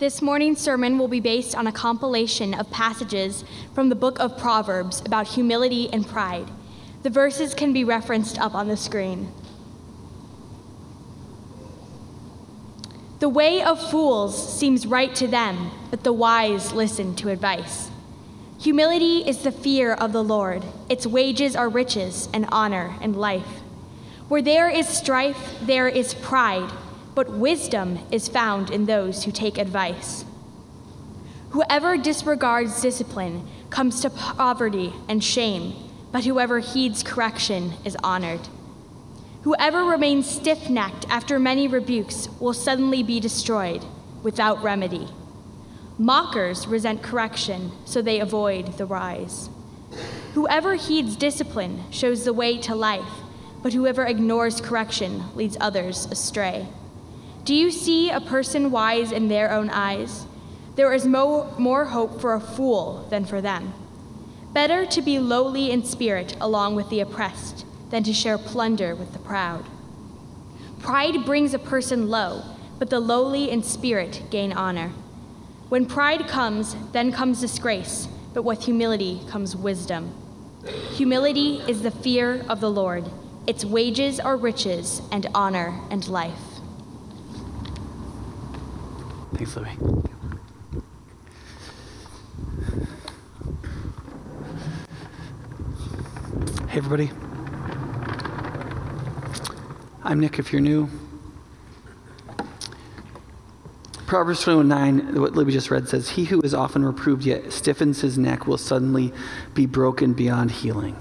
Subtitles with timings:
[0.00, 3.44] This morning's sermon will be based on a compilation of passages
[3.74, 6.50] from the book of Proverbs about humility and pride.
[7.02, 9.30] The verses can be referenced up on the screen.
[13.18, 17.90] The way of fools seems right to them, but the wise listen to advice.
[18.58, 20.64] Humility is the fear of the Lord.
[20.88, 23.60] Its wages are riches and honor and life.
[24.28, 26.70] Where there is strife, there is pride
[27.20, 30.24] but wisdom is found in those who take advice.
[31.50, 35.74] Whoever disregards discipline comes to poverty and shame,
[36.12, 38.48] but whoever heeds correction is honored.
[39.42, 43.84] Whoever remains stiff necked after many rebukes will suddenly be destroyed
[44.22, 45.06] without remedy.
[45.98, 49.50] Mockers resent correction, so they avoid the rise.
[50.32, 53.12] Whoever heeds discipline shows the way to life,
[53.62, 56.66] but whoever ignores correction leads others astray.
[57.50, 60.24] Do you see a person wise in their own eyes?
[60.76, 63.74] There is mo- more hope for a fool than for them.
[64.52, 69.12] Better to be lowly in spirit along with the oppressed than to share plunder with
[69.12, 69.64] the proud.
[70.78, 72.44] Pride brings a person low,
[72.78, 74.92] but the lowly in spirit gain honor.
[75.70, 80.14] When pride comes, then comes disgrace, but with humility comes wisdom.
[80.92, 83.10] Humility is the fear of the Lord.
[83.48, 86.49] Its wages are riches and honor and life.
[89.40, 89.68] Thanks, Louie.
[96.68, 97.10] Hey, everybody.
[100.04, 100.90] I'm Nick, if you're new.
[104.06, 108.18] Proverbs 21 what Libby just read says, He who is often reproved yet stiffens his
[108.18, 109.10] neck will suddenly
[109.54, 110.96] be broken beyond healing.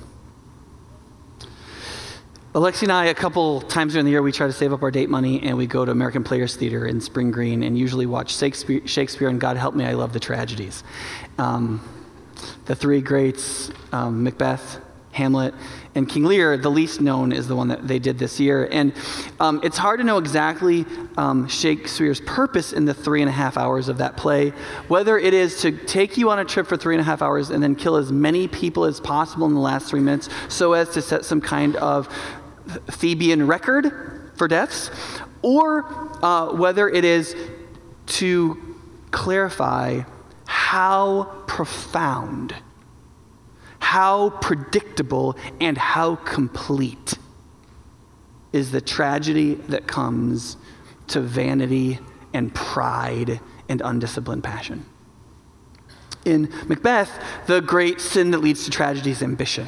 [2.59, 4.91] Alexi and I, a couple times during the year, we try to save up our
[4.91, 8.35] date money and we go to American Players Theater in Spring Green and usually watch
[8.35, 10.83] Shakespeare, Shakespeare and God Help Me, I Love the Tragedies.
[11.37, 11.80] Um,
[12.65, 15.53] the three greats, um, Macbeth, Hamlet,
[15.95, 18.67] and King Lear, the least known, is the one that they did this year.
[18.71, 18.93] And
[19.39, 20.86] um, it's hard to know exactly
[21.17, 24.49] um, Shakespeare's purpose in the three and a half hours of that play,
[24.87, 27.49] whether it is to take you on a trip for three and a half hours
[27.49, 30.89] and then kill as many people as possible in the last three minutes so as
[30.89, 32.08] to set some kind of
[32.91, 34.89] Theban record for deaths,
[35.41, 35.85] or
[36.23, 37.35] uh, whether it is
[38.07, 38.57] to
[39.11, 40.02] clarify
[40.45, 42.55] how profound,
[43.79, 47.15] how predictable, and how complete
[48.52, 50.58] is the tragedy that comes
[51.08, 51.99] to vanity
[52.33, 54.85] and pride and undisciplined passion.
[56.25, 57.11] In Macbeth,
[57.47, 59.67] the great sin that leads to tragedy is ambition.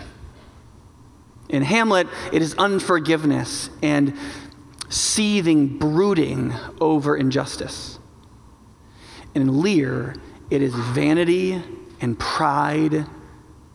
[1.51, 4.17] In Hamlet, it is unforgiveness and
[4.87, 7.99] seething, brooding over injustice.
[9.35, 10.15] In Lear,
[10.49, 11.61] it is vanity
[11.99, 13.05] and pride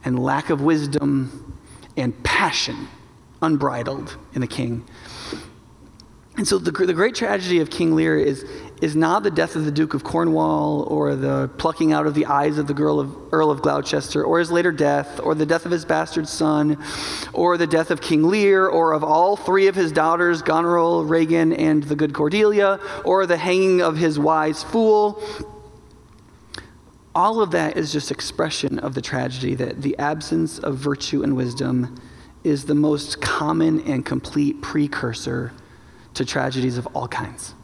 [0.04, 1.62] and lack of wisdom
[1.97, 2.88] and passion
[3.42, 4.84] unbridled in the king.
[6.36, 8.44] And so the, the great tragedy of King Lear is,
[8.82, 12.26] is not the death of the Duke of Cornwall or the plucking out of the
[12.26, 15.72] eyes of the of, Earl of Gloucester or his later death or the death of
[15.72, 16.76] his bastard son
[17.32, 21.54] or the death of King Lear or of all three of his daughters, Goneril, Regan,
[21.54, 25.22] and the good Cordelia or the hanging of his wise fool.
[27.14, 31.34] All of that is just expression of the tragedy that the absence of virtue and
[31.34, 31.98] wisdom
[32.44, 35.54] is the most common and complete precursor
[36.16, 37.54] to tragedies of all kinds.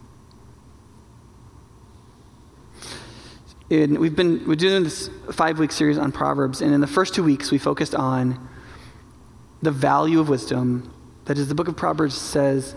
[3.70, 7.14] And we've been we're doing this five week series on Proverbs, and in the first
[7.14, 8.48] two weeks we focused on
[9.62, 10.92] the value of wisdom.
[11.24, 12.74] That is, the book of Proverbs says,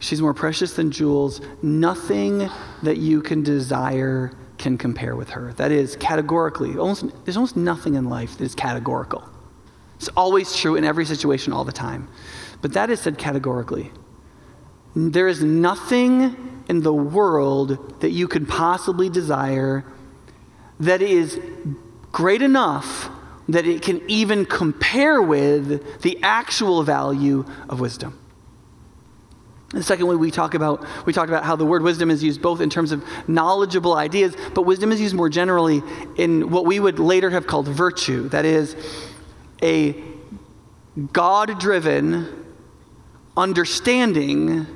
[0.00, 1.40] "She's more precious than jewels.
[1.62, 2.50] Nothing
[2.82, 6.76] that you can desire can compare with her." That is categorically.
[6.76, 9.24] Almost, there's almost nothing in life that is categorical.
[9.96, 12.08] It's always true in every situation, all the time.
[12.60, 13.92] But that is said categorically.
[14.94, 19.84] There is nothing in the world that you could possibly desire
[20.80, 21.40] that is
[22.12, 23.10] great enough
[23.48, 28.18] that it can even compare with the actual value of wisdom.
[29.74, 32.60] And secondly, we talk about we talked about how the word wisdom is used both
[32.60, 35.82] in terms of knowledgeable ideas, but wisdom is used more generally
[36.16, 38.28] in what we would later have called virtue.
[38.30, 38.76] That is
[39.62, 39.94] a
[41.12, 42.46] God-driven
[43.36, 44.66] understanding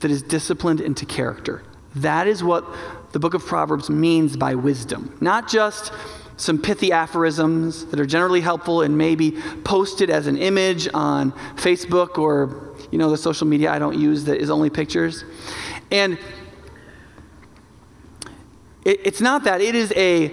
[0.00, 1.62] that is disciplined into character.
[1.96, 2.64] That is what
[3.12, 5.16] the book of Proverbs means by wisdom.
[5.20, 5.92] Not just
[6.36, 9.32] some pithy aphorisms that are generally helpful and maybe
[9.64, 14.24] posted as an image on Facebook or you know the social media I don't use
[14.24, 15.24] that is only pictures.
[15.90, 16.18] And
[18.84, 19.60] It, it's not that.
[19.60, 20.28] It is a,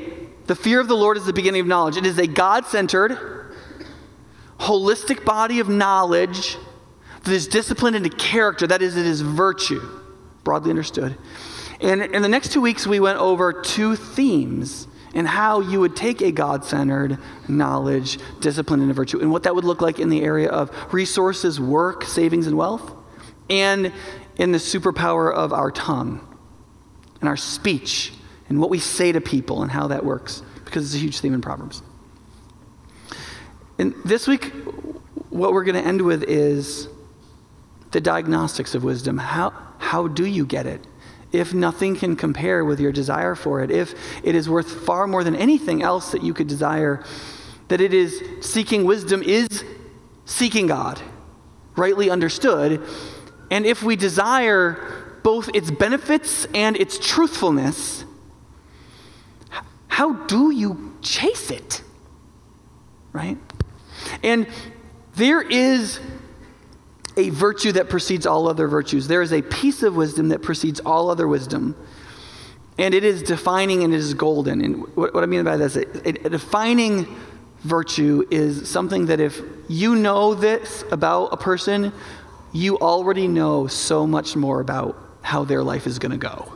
[0.46, 1.98] the fear of the Lord is the beginning of knowledge.
[1.98, 3.18] It is a God centered,
[4.60, 6.58] holistic body of knowledge
[7.28, 8.66] that is disciplined into character.
[8.68, 9.82] That is, it is virtue,
[10.44, 11.18] broadly understood.
[11.80, 15.96] And in the next two weeks, we went over two themes and how you would
[15.96, 20.10] take a God centered knowledge, discipline, and virtue, and what that would look like in
[20.10, 22.94] the area of resources, work, savings, and wealth,
[23.50, 23.92] and
[24.38, 26.22] in the superpower of our tongue
[27.20, 28.14] and our speech
[28.50, 31.34] and what we say to people and how that works, because it's a huge theme
[31.34, 31.82] in Proverbs.
[33.80, 34.52] And this week,
[35.30, 36.88] what we're going to end with is
[37.98, 39.18] the diagnostics of wisdom.
[39.18, 40.86] How, how do you get it?
[41.32, 45.24] If nothing can compare with your desire for it, if it is worth far more
[45.24, 47.04] than anything else that you could desire,
[47.70, 49.64] that it is seeking wisdom is
[50.26, 51.02] seeking God,
[51.76, 52.84] rightly understood.
[53.50, 58.06] And if we desire both its benefits and its truthfulness,
[59.88, 61.82] how do you chase it?
[63.12, 63.40] Right?
[64.22, 64.46] And
[65.16, 66.00] there is
[67.18, 69.08] a virtue that precedes all other virtues.
[69.08, 71.76] There is a piece of wisdom that precedes all other wisdom.
[72.78, 74.62] And it is defining and it is golden.
[74.62, 77.08] And what, what I mean by that is a, a defining
[77.62, 81.92] virtue is something that if you know this about a person,
[82.54, 86.54] you already know so much more about how their life is going to go.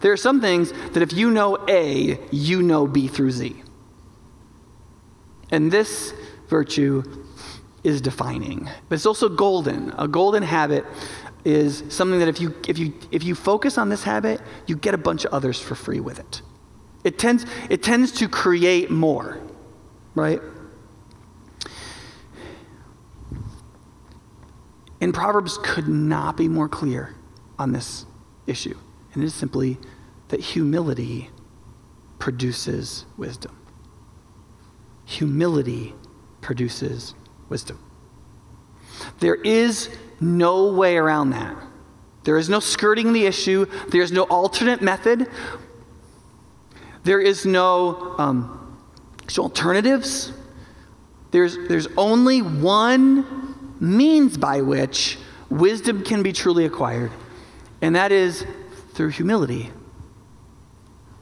[0.00, 3.62] There are some things that if you know A, you know B through Z.
[5.50, 6.14] And this
[6.48, 7.23] virtue
[7.84, 9.92] is defining, but it's also golden.
[9.98, 10.84] A golden habit
[11.44, 14.94] is something that if you, if you, if you focus on this habit, you get
[14.94, 16.42] a bunch of others for free with it.
[17.04, 19.38] It tends, it tends to create more,
[20.14, 20.40] right?
[25.02, 27.14] And Proverbs could not be more clear
[27.58, 28.06] on this
[28.46, 28.76] issue.
[29.12, 29.78] And it is simply
[30.28, 31.30] that humility
[32.18, 33.54] produces wisdom.
[35.04, 35.94] Humility
[36.40, 37.14] produces
[37.48, 37.78] wisdom.
[39.20, 41.56] There is no way around that.
[42.24, 43.66] There is no skirting the issue.
[43.88, 45.28] There is no alternate method.
[47.04, 48.78] There is no, um,
[49.38, 50.32] alternatives.
[51.30, 55.18] There's, there's only one means by which
[55.50, 57.12] wisdom can be truly acquired,
[57.82, 58.46] and that is
[58.94, 59.70] through humility.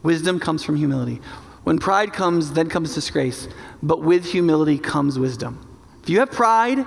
[0.02, 1.20] Wisdom comes from humility.
[1.64, 3.48] When pride comes, then comes disgrace.
[3.82, 5.71] But with humility comes wisdom.
[6.02, 6.84] If you have pride,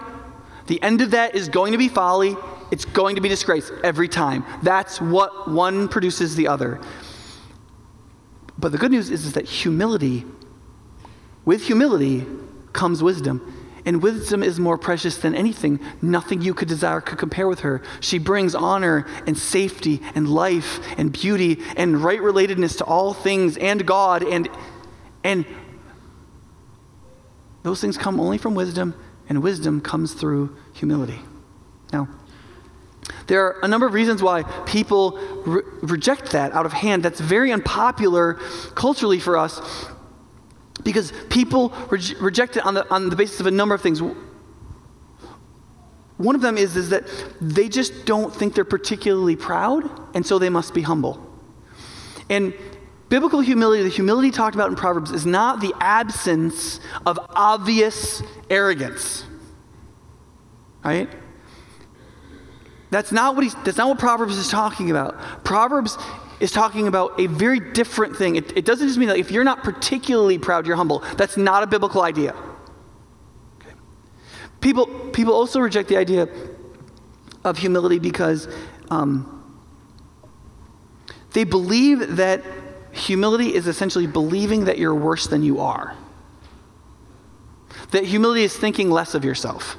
[0.67, 2.35] the end of that is going to be folly.
[2.71, 4.43] It's going to be disgrace every time.
[4.63, 6.81] That's what one produces the other.
[8.57, 10.25] But the good news is, is that humility,
[11.43, 12.25] with humility
[12.73, 13.61] comes wisdom.
[13.85, 15.79] And wisdom is more precious than anything.
[16.01, 17.83] Nothing you could desire could compare with her.
[17.99, 23.57] She brings honor and safety and life and beauty and right relatedness to all things
[23.57, 24.23] and God.
[24.23, 24.49] And,
[25.23, 25.45] and
[27.61, 28.95] those things come only from wisdom
[29.29, 31.19] and wisdom comes through humility.
[31.91, 32.07] Now,
[33.27, 37.03] there are a number of reasons why people re- reject that out of hand.
[37.03, 38.35] That's very unpopular
[38.75, 39.61] culturally for us
[40.83, 44.01] because people re- reject it on the, on the basis of a number of things.
[46.17, 47.03] One of them is, is that
[47.41, 51.21] they just don't think they're particularly proud, and so they must be humble.
[52.29, 52.53] And
[53.09, 59.25] biblical humility, the humility talked about in Proverbs, is not the absence of obvious arrogance.
[60.83, 61.09] Right?
[62.91, 65.43] That's not what he's, that's not what Proverbs is talking about.
[65.43, 65.97] Proverbs
[66.39, 68.35] is talking about a very different thing.
[68.35, 70.99] It, it doesn't just mean that if you're not particularly proud, you're humble.
[71.17, 72.35] That's not a biblical idea.
[73.61, 73.73] Okay.
[74.61, 76.27] People, people also reject the idea
[77.43, 78.47] of humility because
[78.89, 79.31] um,
[81.33, 82.43] they believe that
[82.95, 85.95] humility is essentially believing that you're worse than you are.
[87.91, 89.77] That humility is thinking less of yourself.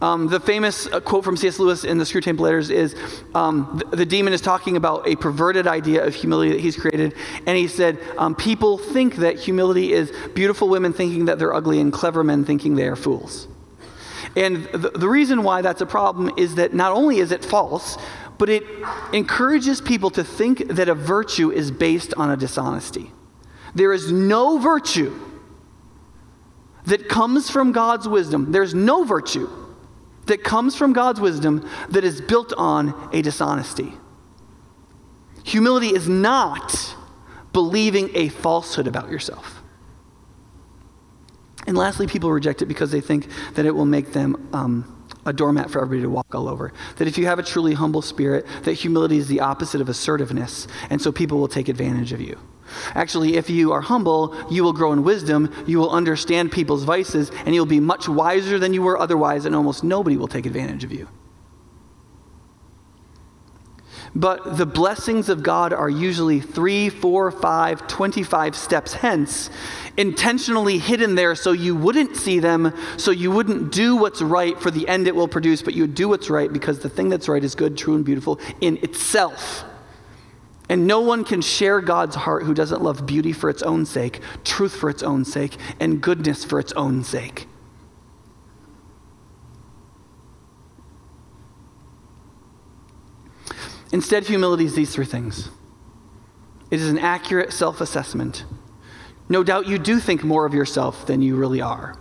[0.00, 1.60] Um, the famous uh, quote from C.S.
[1.60, 2.96] Lewis in the Screwtape Letters is
[3.36, 7.14] um, the, the, demon is talking about a perverted idea of humility that he's created.
[7.46, 11.78] And he said, um, People think that humility is beautiful women thinking that they're ugly
[11.78, 13.46] and clever men thinking they are fools.
[14.34, 17.96] And the, the reason why that's a problem is that not only is it false,
[18.42, 18.64] but it
[19.12, 23.12] encourages people to think that a virtue is based on a dishonesty.
[23.76, 25.16] There is no virtue
[26.86, 28.50] that comes from God's wisdom.
[28.50, 29.48] There's no virtue
[30.26, 33.92] that comes from God's wisdom that is built on a dishonesty.
[35.44, 36.96] Humility is not
[37.52, 39.62] believing a falsehood about yourself.
[41.68, 45.32] And lastly, people reject it because they think that it will make them um, a
[45.32, 46.72] doormat for everybody to walk all over.
[46.96, 50.66] That if you have a truly humble spirit, that humility is the opposite of assertiveness,
[50.90, 52.38] and so people will take advantage of you.
[52.94, 57.30] Actually, if you are humble, you will grow in wisdom, you will understand people's vices,
[57.44, 60.84] and you'll be much wiser than you were otherwise, and almost nobody will take advantage
[60.84, 61.08] of you.
[64.14, 69.48] But the blessings of God are usually three, four, five, 25 steps hence,
[69.96, 74.70] intentionally hidden there so you wouldn't see them, so you wouldn't do what's right for
[74.70, 77.28] the end it will produce, but you would do what's right because the thing that's
[77.28, 79.64] right is good, true, and beautiful in itself.
[80.68, 84.20] And no one can share God's heart who doesn't love beauty for its own sake,
[84.44, 87.46] truth for its own sake, and goodness for its own sake.
[93.92, 95.50] Instead, humility is these three things
[96.70, 98.44] it is an accurate self assessment.
[99.28, 101.94] No doubt you do think more of yourself than you really are.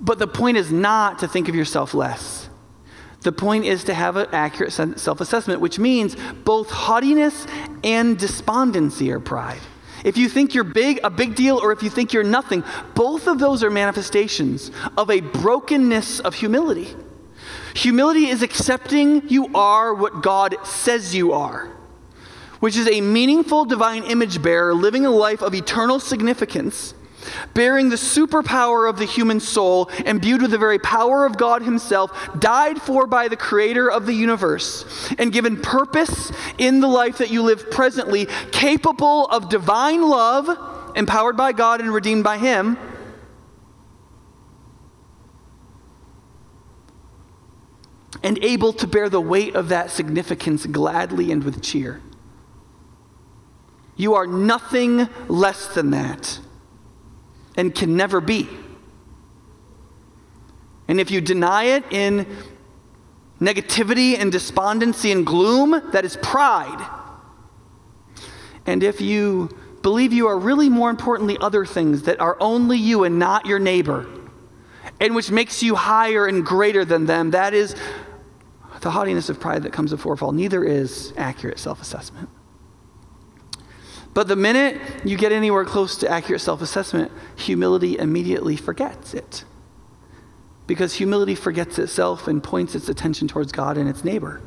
[0.00, 2.48] But the point is not to think of yourself less.
[3.22, 7.46] The point is to have an accurate self assessment, which means both haughtiness
[7.82, 9.60] and despondency are pride.
[10.04, 12.62] If you think you're big, a big deal, or if you think you're nothing,
[12.94, 16.94] both of those are manifestations of a brokenness of humility.
[17.76, 21.70] Humility is accepting you are what God says you are,
[22.58, 26.94] which is a meaningful divine image bearer living a life of eternal significance,
[27.52, 32.10] bearing the superpower of the human soul, imbued with the very power of God Himself,
[32.38, 37.30] died for by the Creator of the universe, and given purpose in the life that
[37.30, 42.78] you live presently, capable of divine love, empowered by God and redeemed by Him
[48.26, 52.02] and able to bear the weight of that significance gladly and with cheer.
[53.94, 56.40] You are nothing less than that
[57.56, 58.48] and can never be.
[60.88, 62.26] And if you deny it in
[63.40, 66.84] negativity and despondency and gloom, that is pride.
[68.66, 73.04] And if you believe you are really more importantly other things that are only you
[73.04, 74.04] and not your neighbor,
[75.00, 77.76] and which makes you higher and greater than them, that is
[78.86, 80.30] the haughtiness of pride that comes before fall.
[80.30, 82.28] Neither is accurate self assessment.
[84.14, 89.44] But the minute you get anywhere close to accurate self assessment, humility immediately forgets it.
[90.68, 94.40] Because humility forgets itself and points its attention towards God and its neighbor.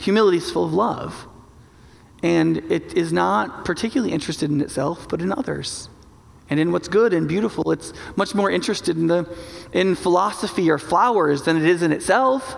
[0.00, 1.28] Humility is full of love,
[2.20, 5.88] and it is not particularly interested in itself, but in others
[6.54, 7.72] and in what's good and beautiful.
[7.72, 9.28] It's much more interested in, the,
[9.72, 12.56] in philosophy or flowers than it is in itself.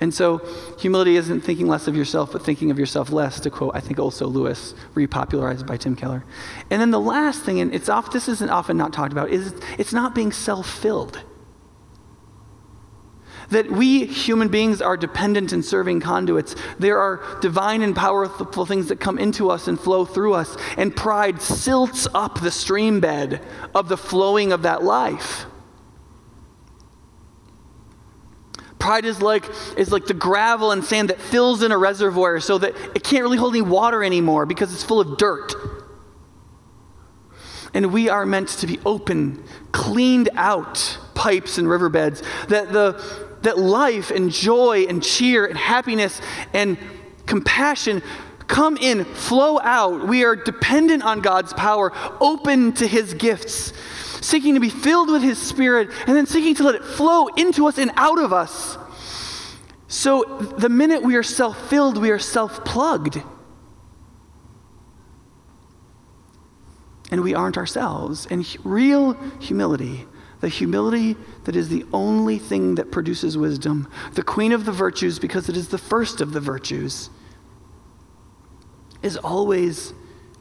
[0.00, 0.38] And so,
[0.80, 4.00] humility isn't thinking less of yourself, but thinking of yourself less, to quote, I think,
[4.00, 6.24] also Lewis, repopularized by Tim Keller.
[6.68, 9.54] And then the last thing, and it's off, this isn't often not talked about, is
[9.78, 11.22] it's not being self filled
[13.50, 16.56] that we human beings are dependent and serving conduits.
[16.78, 20.94] There are divine and powerful things that come into us and flow through us, and
[20.94, 23.42] pride silts up the stream bed
[23.74, 25.46] of the flowing of that life.
[28.78, 29.44] Pride is like,
[29.76, 33.22] is like the gravel and sand that fills in a reservoir so that it can't
[33.22, 35.54] really hold any water anymore because it's full of dirt.
[37.74, 43.58] And we are meant to be open, cleaned out pipes and riverbeds, that the that
[43.58, 46.20] life and joy and cheer and happiness
[46.52, 46.78] and
[47.26, 48.02] compassion
[48.46, 50.06] come in, flow out.
[50.06, 53.72] We are dependent on God's power, open to His gifts,
[54.20, 57.66] seeking to be filled with His Spirit, and then seeking to let it flow into
[57.66, 58.78] us and out of us.
[59.88, 60.24] So
[60.58, 63.22] the minute we are self filled, we are self plugged.
[67.10, 68.26] And we aren't ourselves.
[68.30, 70.06] And real humility
[70.46, 75.18] the humility that is the only thing that produces wisdom, the queen of the virtues,
[75.18, 77.10] because it is the first of the virtues,
[79.02, 79.92] is always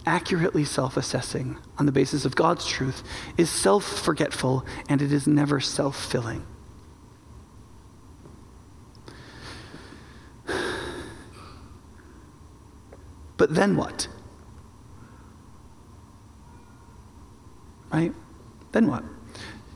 [0.05, 3.01] accurately self assessing on the basis of God's truth,
[3.35, 6.45] is self forgetful, and it is never self filling.
[13.37, 14.07] But then what?
[17.91, 18.13] Right?
[18.71, 19.03] Then what?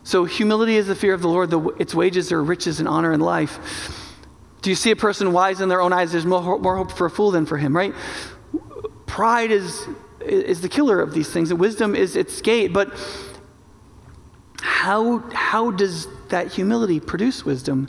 [0.09, 1.51] So, humility is the fear of the Lord.
[1.51, 4.15] The, its wages are riches and honor and life.
[4.63, 6.11] Do you see a person wise in their own eyes?
[6.11, 7.93] There's more, more hope for a fool than for him, right?
[9.05, 9.87] Pride is,
[10.19, 12.73] is the killer of these things, and wisdom is its gate.
[12.73, 12.91] But
[14.61, 17.87] how, how does that humility produce wisdom?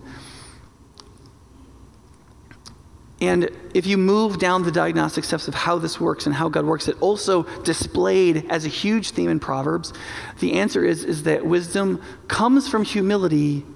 [3.21, 6.65] And if you move down the diagnostic steps of how this works and how God
[6.65, 9.93] works, it also displayed as a huge theme in Proverbs.
[10.39, 13.67] The answer is, is that wisdom comes from humility,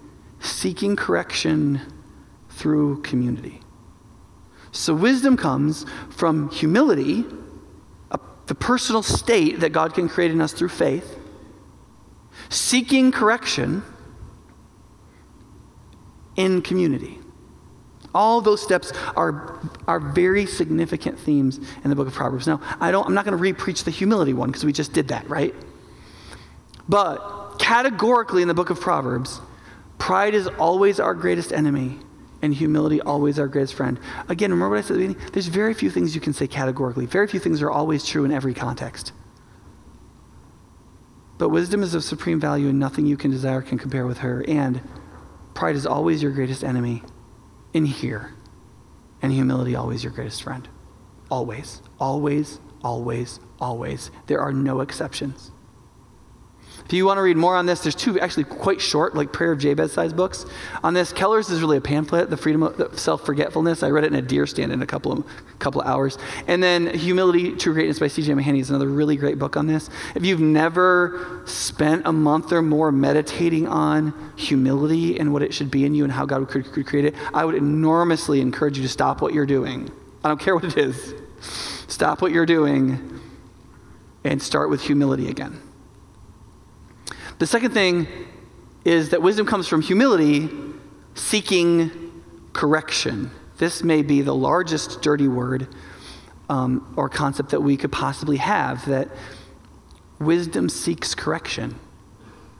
[0.41, 1.81] seeking correction
[2.49, 3.61] through community.
[4.73, 7.27] So wisdom comes from humility,
[8.11, 11.19] a, the personal state that God can create in us through faith,
[12.49, 13.83] seeking correction
[16.37, 17.21] in community.
[18.15, 22.47] All those steps are, are very significant themes in the book of Proverbs.
[22.47, 25.09] Now, I don't, I'm not going to re-preach the humility one because we just did
[25.09, 25.55] that, right?
[26.89, 29.41] But categorically in the book of Proverbs,
[29.99, 31.99] pride is always our greatest enemy
[32.43, 33.99] and humility always our greatest friend.
[34.29, 35.31] Again, remember what I said at the beginning?
[35.33, 37.07] There's very few things you can say categorically.
[37.07, 39.13] Very few things are always true in every context.
[41.39, 44.45] But wisdom is of supreme value, and nothing you can desire can compare with her.
[44.47, 44.81] And
[45.55, 47.03] pride is always your greatest enemy
[47.75, 48.33] in here,
[49.21, 50.67] and humility always your greatest friend.
[51.31, 54.11] Always, always, always, always.
[54.27, 55.51] There are no exceptions.
[56.85, 59.53] If you want to read more on this, there's two actually quite short, like Prayer
[59.53, 60.45] of Jabez size books
[60.83, 61.15] on this.
[61.15, 63.83] Keller's is really a pamphlet, The Freedom of Self Forgetfulness.
[63.83, 65.25] I read it in a deer stand in a couple of,
[65.59, 66.19] couple of hours.
[66.47, 68.33] And then Humility, True Greatness by C.J.
[68.35, 69.89] Mahaney is another really great book on this.
[70.15, 75.71] If you've never spent a month or more meditating on humility and what it should
[75.71, 78.83] be in you and how God could, could create it, I would enormously encourage you
[78.83, 79.91] to stop what you're doing.
[80.23, 81.15] I don't care what it is.
[81.89, 83.21] Stop what you're doing
[84.23, 85.61] and start with humility again.
[87.45, 88.09] The second thing
[88.87, 90.49] is that wisdom comes from humility
[91.15, 92.23] seeking
[92.55, 93.31] correction.
[93.59, 95.69] This may be the largest dirty word
[96.49, 99.11] um, or concept that we could possibly have that
[100.19, 101.79] wisdom seeks correction.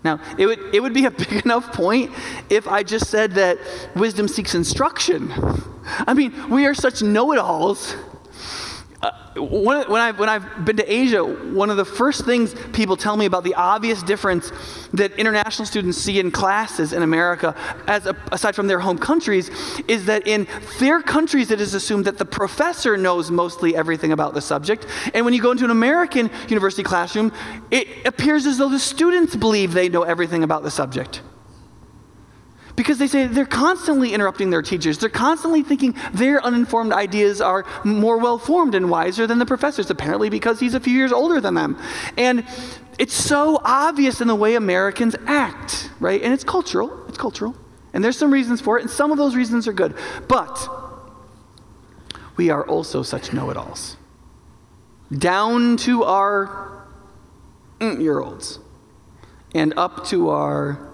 [0.05, 2.13] Now, it would, it would be a big enough point
[2.51, 3.57] if I just said that
[3.97, 5.33] wisdom seeks instruction.
[6.07, 7.97] I mean, we are such know it alls
[9.03, 12.97] Uh, when, when, I've, when I've been to Asia, one of the first things people
[12.97, 14.51] tell me about the obvious difference
[14.95, 17.55] that international students see in classes in America,
[17.87, 19.51] as a, aside from their home countries,
[19.89, 20.47] is that in
[20.79, 24.87] their countries it is assumed that the professor knows mostly everything about the subject.
[25.13, 27.33] And when you go into an American university classroom,
[27.71, 31.21] it appears as though the students believe they know everything about the subject.
[32.77, 34.99] Because they say they're constantly interrupting their teachers.
[34.99, 39.91] They're constantly thinking their uninformed ideas are more well formed and wiser than the professors,
[39.91, 41.79] apparently because he's a few years older than them.
[42.17, 42.45] And
[42.99, 46.21] it's so obvious in the way Americans act, right?
[46.21, 47.07] And it's cultural.
[47.09, 47.57] It's cultural.
[47.93, 49.95] And there's some reasons for it, and some of those reasons are good.
[50.27, 50.69] But
[52.37, 53.97] we are also such know it alls.
[55.17, 56.89] Down to our
[57.81, 58.59] year olds
[59.55, 60.94] and up to our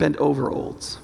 [0.00, 0.98] bent over olds.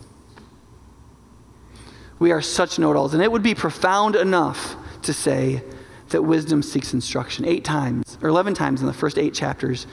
[2.18, 3.14] We are such know it alls.
[3.14, 5.62] And it would be profound enough to say
[6.08, 7.44] that wisdom seeks instruction.
[7.44, 9.86] Eight times, or 11 times in the first eight chapters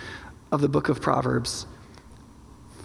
[0.52, 1.68] of the book of Proverbs,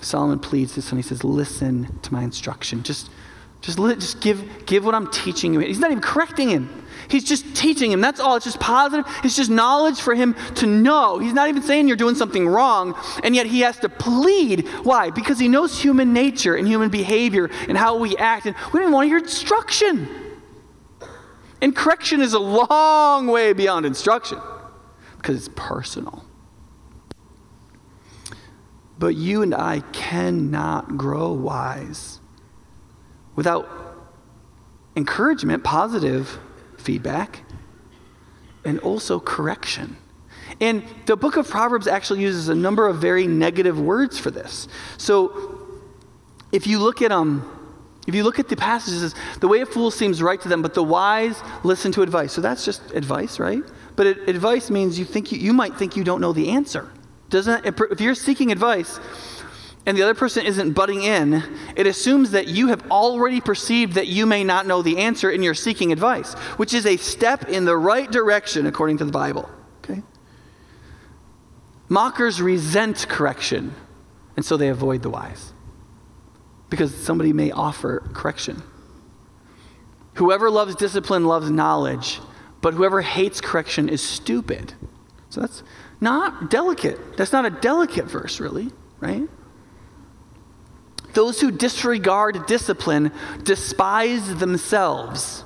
[0.00, 0.98] Solomon pleads his son.
[0.98, 2.83] He says, Listen to my instruction.
[2.83, 3.11] Just,
[3.61, 5.61] just, just give, give what I'm teaching you.
[5.61, 6.85] He's not even correcting him.
[7.09, 8.01] He's just teaching him.
[8.01, 8.37] That's all.
[8.37, 9.07] It's just positive.
[9.25, 11.18] It's just knowledge for him to know.
[11.18, 12.94] He's not even saying you're doing something wrong,
[13.25, 14.68] and yet he has to plead.
[14.83, 15.11] Why?
[15.11, 18.92] Because he knows human nature and human behavior and how we act, and we don't
[18.92, 20.09] want to hear instruction.
[21.61, 24.38] And correction is a long way beyond instruction
[25.16, 26.25] because it's personal.
[28.99, 32.17] But you and I cannot grow wise
[33.38, 33.68] without
[34.96, 36.40] encouragement, positive
[36.77, 37.44] feedback,
[38.64, 39.96] and also correction.
[40.61, 44.66] And the book of Proverbs actually uses a number of very negative words for this.
[44.96, 45.68] So
[46.51, 47.48] if you look at um,
[48.09, 50.74] if you look at the passages, the way a fool seems right to them, but
[50.74, 52.33] the wise listen to advice.
[52.33, 53.62] So that's just advice, right?
[53.94, 56.90] But it, advice means you think you, you might think you don't know the answer.
[57.29, 58.98] Doesn't if you're seeking advice,
[59.88, 61.42] and the other person isn't butting in,
[61.74, 65.42] it assumes that you have already perceived that you may not know the answer and
[65.42, 69.48] you're seeking advice, which is a step in the right direction according to the Bible.
[69.83, 70.03] Okay?
[71.88, 73.74] Mockers resent correction,
[74.37, 75.55] and so they avoid the wise
[76.68, 78.62] because somebody may offer correction.
[80.16, 82.20] Whoever loves discipline loves knowledge,
[82.61, 84.74] but whoever hates correction is stupid.
[85.31, 85.62] So that's
[85.98, 87.16] not delicate.
[87.16, 88.70] That's not a delicate verse, really,
[89.01, 89.27] right?
[91.14, 95.44] Those who disregard discipline despise themselves.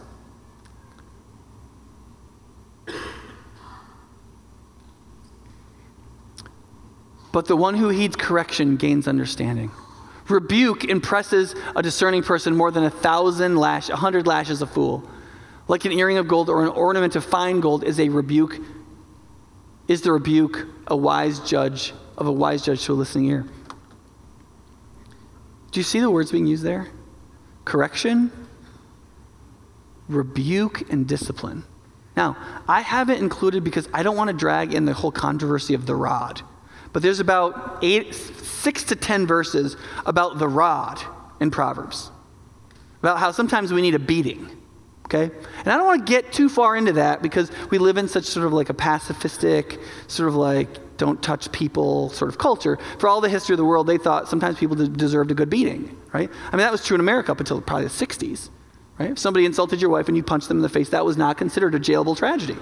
[7.33, 9.71] But the one who heeds correction gains understanding.
[10.29, 15.09] Rebuke impresses a discerning person more than a thousand lash, a hundred lashes a fool.
[15.69, 18.59] like an earring of gold or an ornament of fine gold, is a rebuke.
[19.89, 23.47] Is the rebuke a wise judge of a wise judge to a listening ear?
[25.73, 26.89] Do you see the words being used there?
[27.65, 28.31] Correction,
[30.09, 31.65] rebuke, and discipline.
[32.17, 32.37] Now,
[32.69, 35.95] I haven't included because I don't want to drag in the whole controversy of the
[35.95, 36.43] rod.
[36.93, 41.01] But there's about eight, six to ten verses about the rod
[41.41, 42.11] in Proverbs,
[42.99, 44.51] about how sometimes we need a beating.
[45.07, 45.35] Okay?
[45.59, 48.25] And I don't want to get too far into that because we live in such
[48.25, 50.69] sort of like a pacifistic, sort of like
[51.03, 52.79] don't touch people sort of culture.
[52.99, 55.99] For all the history of the world, they thought sometimes people deserved a good beating,
[56.13, 56.31] right?
[56.31, 58.51] I mean, that was true in America up until probably the 60s.
[59.01, 59.11] Right?
[59.11, 61.37] If somebody insulted your wife and you punched them in the face, that was not
[61.37, 62.57] considered a jailable tragedy.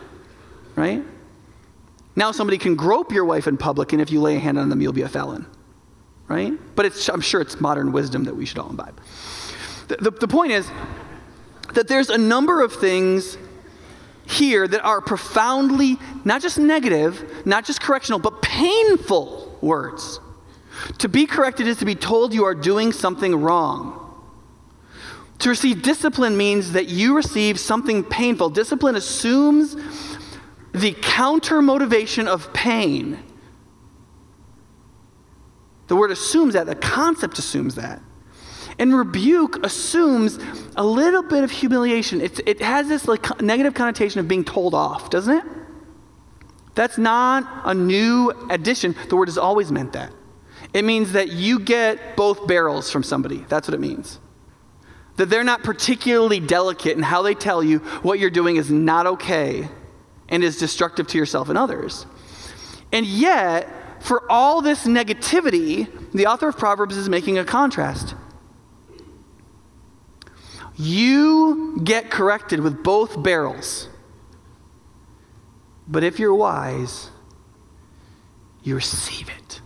[0.75, 1.05] Right?
[2.17, 4.71] Now somebody can grope your wife in public, and if you lay a hand on
[4.71, 5.47] them, you'll be a felon.
[6.29, 6.55] Right?
[6.77, 8.99] But it's, I'm sure it's modern wisdom that we should all imbibe.
[9.89, 10.71] The, the, the point is
[11.75, 13.37] that there's a number of things
[14.31, 20.21] here that are profoundly, not just negative, not just correctional, but painful words.
[20.99, 23.97] To be corrected is to be told you are doing something wrong.
[25.41, 28.51] To receive discipline means that you receive something painful.
[28.51, 29.77] Discipline assumes
[30.73, 33.19] the counter motivation of pain.
[35.89, 38.01] The word assumes that, the concept assumes that.
[38.81, 40.41] And rebuke assumes
[40.75, 42.21] a little bit of humiliation.
[42.21, 45.45] It's, it has this like negative connotation of being told off, doesn't it?
[46.75, 48.97] That's not a new addition.
[49.09, 50.13] The word has always meant that.
[50.75, 53.45] It means that you get both barrels from somebody.
[53.49, 54.19] That's what it means
[55.21, 59.07] that they're not particularly delicate in how they tell you what you're doing is not
[59.07, 59.69] okay
[60.31, 62.07] and is destructive to yourself and others.
[62.91, 68.15] And yet, for all this negativity, the author of Proverbs is making a contrast.
[70.83, 73.91] You get corrected with both barrels.
[75.87, 77.11] But if you're wise,
[78.63, 79.61] you receive it.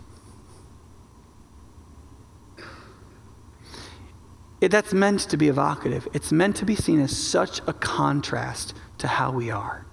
[4.59, 6.05] it, that's meant to be evocative.
[6.11, 9.85] It's meant to be seen as such a contrast to how we are.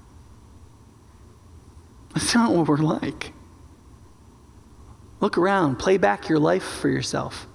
[2.15, 3.33] That's not what we're like.
[5.21, 7.47] Look around, play back your life for yourself.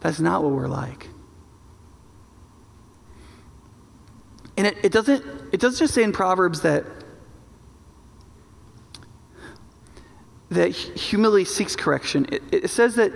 [0.00, 1.08] That's not what we're like.
[4.56, 6.84] And it, it, doesn't, it doesn't just say in Proverbs that,
[10.50, 12.26] that humility seeks correction.
[12.30, 13.12] It, it says that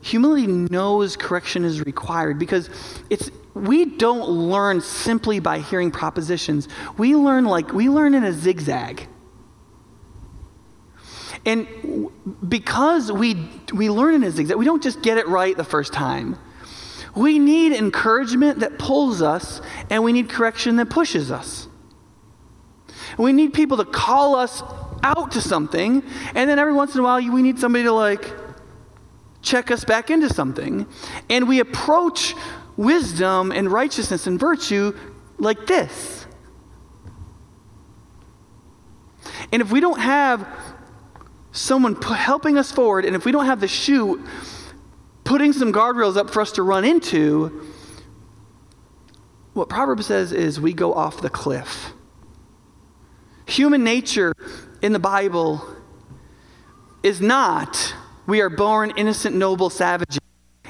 [0.00, 2.70] Humility knows correction is required because
[3.10, 6.68] it's we don't learn simply by hearing propositions.
[6.96, 9.08] We learn like we learn in a zigzag.
[11.44, 11.66] And
[12.48, 15.92] because we we learn in a zigzag, we don't just get it right the first
[15.92, 16.38] time.
[17.18, 21.66] We need encouragement that pulls us, and we need correction that pushes us.
[23.18, 24.62] We need people to call us
[25.02, 26.04] out to something,
[26.36, 28.32] and then every once in a while, we need somebody to like
[29.42, 30.86] check us back into something.
[31.28, 32.36] And we approach
[32.76, 34.96] wisdom and righteousness and virtue
[35.38, 36.24] like this.
[39.50, 40.46] And if we don't have
[41.50, 44.24] someone helping us forward, and if we don't have the shoe
[45.28, 47.62] putting some guardrails up for us to run into,
[49.52, 51.92] what Proverbs says is we go off the cliff.
[53.46, 54.32] Human nature
[54.80, 55.62] in the Bible
[57.02, 57.94] is not
[58.26, 60.18] we are born innocent, noble savages,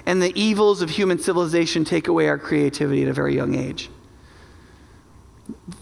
[0.05, 3.89] and the evils of human civilization take away our creativity at a very young age.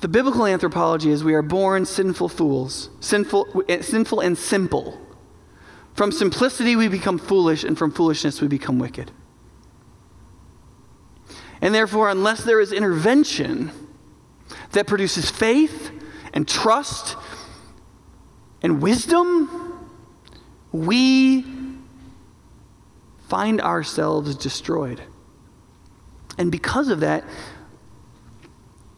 [0.01, 5.06] The biblical anthropology is we are born sinful fools, sinful, sinful and simple.
[5.97, 9.11] From simplicity, we become foolish, and from foolishness, we become wicked.
[11.63, 13.73] And therefore, unless there is intervention
[14.73, 15.91] that produces faith
[16.35, 17.17] and trust
[18.61, 19.89] and wisdom,
[20.71, 21.47] we
[23.29, 25.01] find ourselves destroyed.
[26.37, 27.25] And because of that,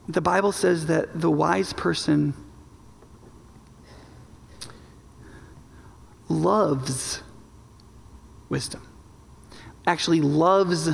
[0.08, 2.34] the Bible says that the wise person
[6.28, 7.22] loves
[8.48, 8.86] wisdom,
[9.86, 10.90] actually loves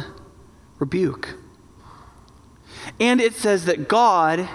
[0.78, 1.36] rebuke.
[3.00, 4.48] And it says that God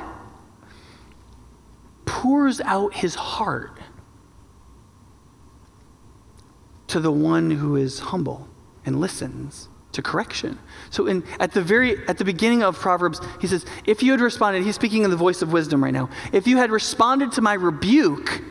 [2.05, 3.79] pours out his heart
[6.87, 8.47] to the one who is humble
[8.85, 10.59] and listens to correction.
[10.89, 14.21] So in, at the very at the beginning of Proverbs, he says, if you had
[14.21, 16.09] responded, he's speaking in the voice of wisdom right now.
[16.31, 18.41] If you had responded to my rebuke,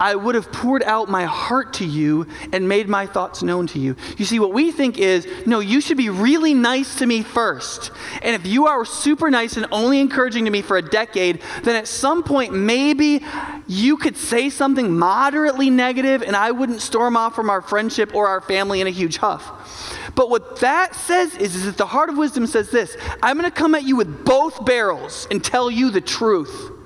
[0.00, 3.78] I would have poured out my heart to you and made my thoughts known to
[3.78, 3.96] you.
[4.16, 7.90] You see, what we think is, no, you should be really nice to me first.
[8.22, 11.76] And if you are super nice and only encouraging to me for a decade, then
[11.76, 13.22] at some point, maybe
[13.66, 18.26] you could say something moderately negative and I wouldn't storm off from our friendship or
[18.26, 20.10] our family in a huge huff.
[20.14, 23.50] But what that says is, is that the heart of wisdom says this I'm going
[23.50, 26.79] to come at you with both barrels and tell you the truth.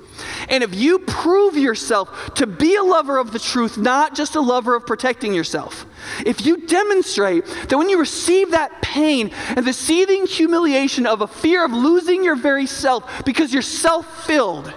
[0.49, 4.41] And if you prove yourself to be a lover of the truth, not just a
[4.41, 5.85] lover of protecting yourself,
[6.25, 11.27] if you demonstrate that when you receive that pain and the seething humiliation of a
[11.27, 14.73] fear of losing your very self because you're self filled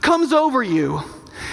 [0.00, 1.02] comes over you,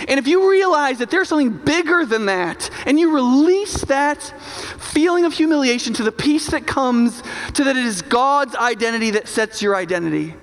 [0.07, 4.21] and if you realize that there's something bigger than that, and you release that
[4.79, 7.21] feeling of humiliation to the peace that comes
[7.53, 10.35] to that it is God's identity that sets your identity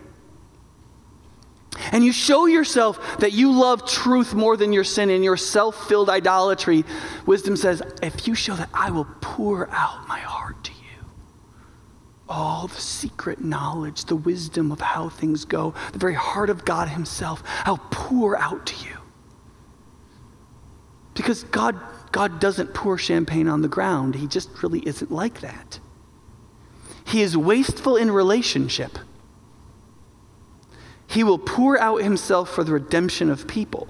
[1.90, 5.88] and you show yourself that you love truth more than your sin and your self
[5.88, 6.84] filled idolatry,
[7.26, 10.78] wisdom says, if you show that, I will pour out my heart to you.
[12.28, 16.88] All the secret knowledge, the wisdom of how things go, the very heart of God
[16.88, 18.96] Himself, I'll pour out to you.
[21.14, 21.78] Because God,
[22.10, 25.78] God doesn't pour champagne on the ground, He just really isn't like that.
[27.04, 28.98] He is wasteful in relationship.
[31.12, 33.86] He will pour out himself for the redemption of people.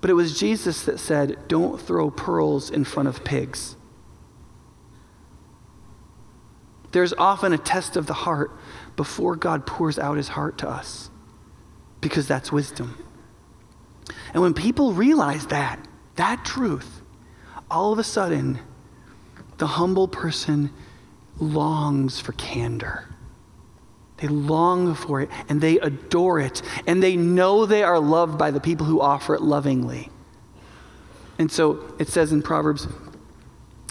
[0.00, 3.76] But it was Jesus that said, Don't throw pearls in front of pigs.
[6.92, 8.50] There's often a test of the heart
[8.96, 11.10] before God pours out his heart to us,
[12.00, 13.04] because that's wisdom.
[14.32, 15.86] And when people realize that,
[16.16, 17.02] that truth,
[17.70, 18.58] all of a sudden,
[19.58, 20.70] the humble person
[21.38, 23.11] longs for candor.
[24.22, 28.52] They long for it and they adore it and they know they are loved by
[28.52, 30.10] the people who offer it lovingly.
[31.40, 32.86] And so it says in Proverbs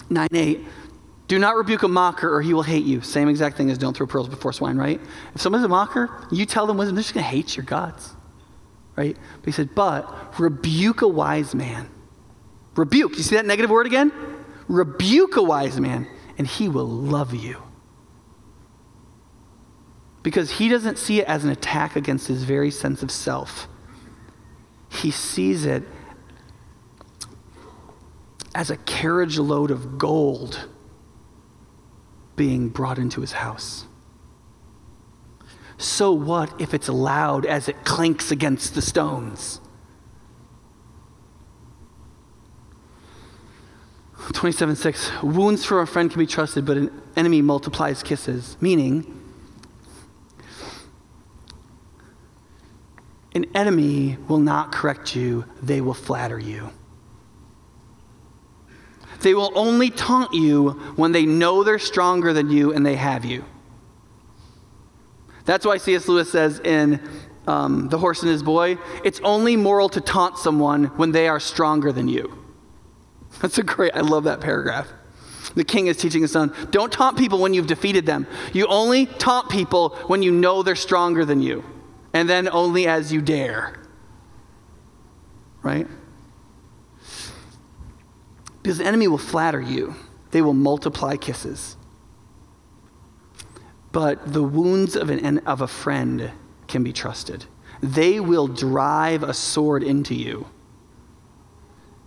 [0.08, 0.60] 9 8,
[1.28, 3.02] do not rebuke a mocker or he will hate you.
[3.02, 4.98] Same exact thing as don't throw pearls before swine, right?
[5.34, 8.16] If someone's a mocker, you tell them wisdom, they're just going to hate your gods,
[8.96, 9.14] right?
[9.36, 11.90] But he said, but rebuke a wise man.
[12.74, 13.18] Rebuke.
[13.18, 14.10] You see that negative word again?
[14.66, 17.62] Rebuke a wise man and he will love you
[20.22, 23.68] because he doesn't see it as an attack against his very sense of self.
[24.88, 25.82] He sees it
[28.54, 30.68] as a carriage load of gold
[32.36, 33.86] being brought into his house.
[35.78, 39.60] So what if it's loud as it clanks against the stones?
[44.32, 48.56] 27 6 Wounds from a friend can be trusted, but an enemy multiplies kisses.
[48.60, 49.21] Meaning,
[53.34, 56.70] An enemy will not correct you, they will flatter you.
[59.20, 63.24] They will only taunt you when they know they're stronger than you and they have
[63.24, 63.44] you.
[65.44, 66.08] That's why C.S.
[66.08, 67.00] Lewis says in
[67.46, 71.40] um, The Horse and His Boy it's only moral to taunt someone when they are
[71.40, 72.36] stronger than you.
[73.40, 74.92] That's a great, I love that paragraph.
[75.54, 78.26] The king is teaching his son don't taunt people when you've defeated them.
[78.52, 81.64] You only taunt people when you know they're stronger than you
[82.12, 83.78] and then only as you dare.
[85.62, 85.86] Right?
[88.62, 89.94] Because the enemy will flatter you,
[90.30, 91.76] they will multiply kisses.
[93.90, 96.30] But the wounds of, an, of a friend
[96.66, 97.44] can be trusted.
[97.82, 100.46] They will drive a sword into you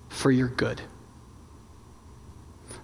[0.09, 0.81] for your good.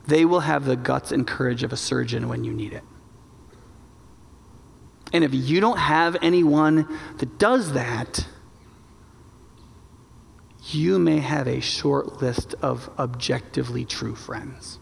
[0.08, 2.84] They will have the guts and courage of a surgeon when you need it.
[5.14, 8.26] And if you don't have anyone that does that,
[10.70, 14.80] you may have a short list of objectively true friends.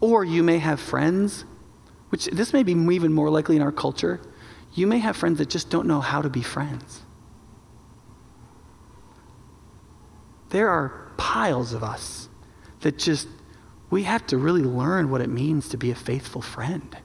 [0.00, 1.44] Or you may have friends,
[2.10, 4.20] which this may be even more likely in our culture,
[4.74, 7.02] you may have friends that just don't know how to be friends.
[10.50, 12.28] There are piles of us
[12.80, 13.28] that just,
[13.88, 16.96] we have to really learn what it means to be a faithful friend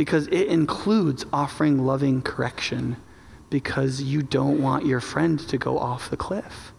[0.00, 2.96] because it includes offering loving correction
[3.50, 6.72] because you don't want your friend to go off the cliff.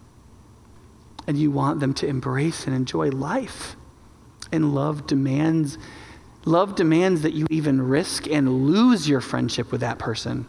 [1.28, 3.76] And you want them to embrace and enjoy life.
[4.52, 5.78] And love demands
[6.46, 10.48] love demands that you even risk and lose your friendship with that person.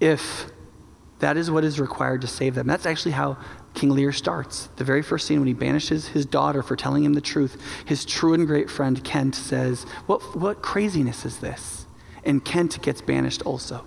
[0.00, 0.50] If
[1.20, 2.66] that is what is required to save them.
[2.66, 3.38] That's actually how
[3.74, 4.68] King Lear starts.
[4.76, 8.04] The very first scene when he banishes his daughter for telling him the truth, his
[8.04, 11.86] true and great friend Kent says, What, what craziness is this?
[12.24, 13.86] And Kent gets banished also.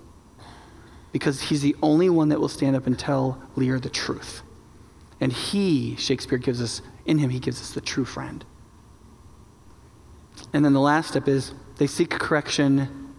[1.14, 4.42] because he's the only one that will stand up and tell Lear the truth.
[5.20, 8.44] And he, Shakespeare gives us, in him, he gives us the true friend.
[10.52, 13.14] And then the last step is they seek correction,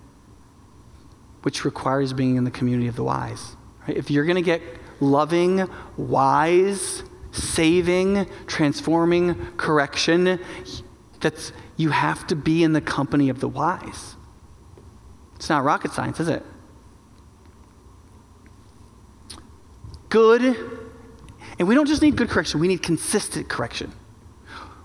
[1.43, 3.56] which requires being in the community of the wise.
[3.88, 3.95] Right?
[3.95, 4.62] If you're going to get
[4.99, 10.39] loving, wise, saving, transforming correction,
[11.19, 14.15] that's, you have to be in the company of the wise.
[15.36, 16.43] It's not rocket science, is it?
[20.10, 20.55] Good,
[21.60, 23.91] and we don't just need good correction, we need consistent correction.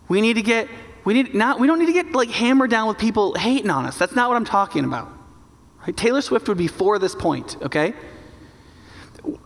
[0.09, 0.68] We need to get,
[1.05, 3.87] we need not, we don't need to get like hammered down with people hating on
[3.87, 3.96] us.
[3.96, 5.09] That's not what I'm talking about.
[5.83, 5.96] Right?
[5.96, 7.94] Taylor Swift would be for this point, okay?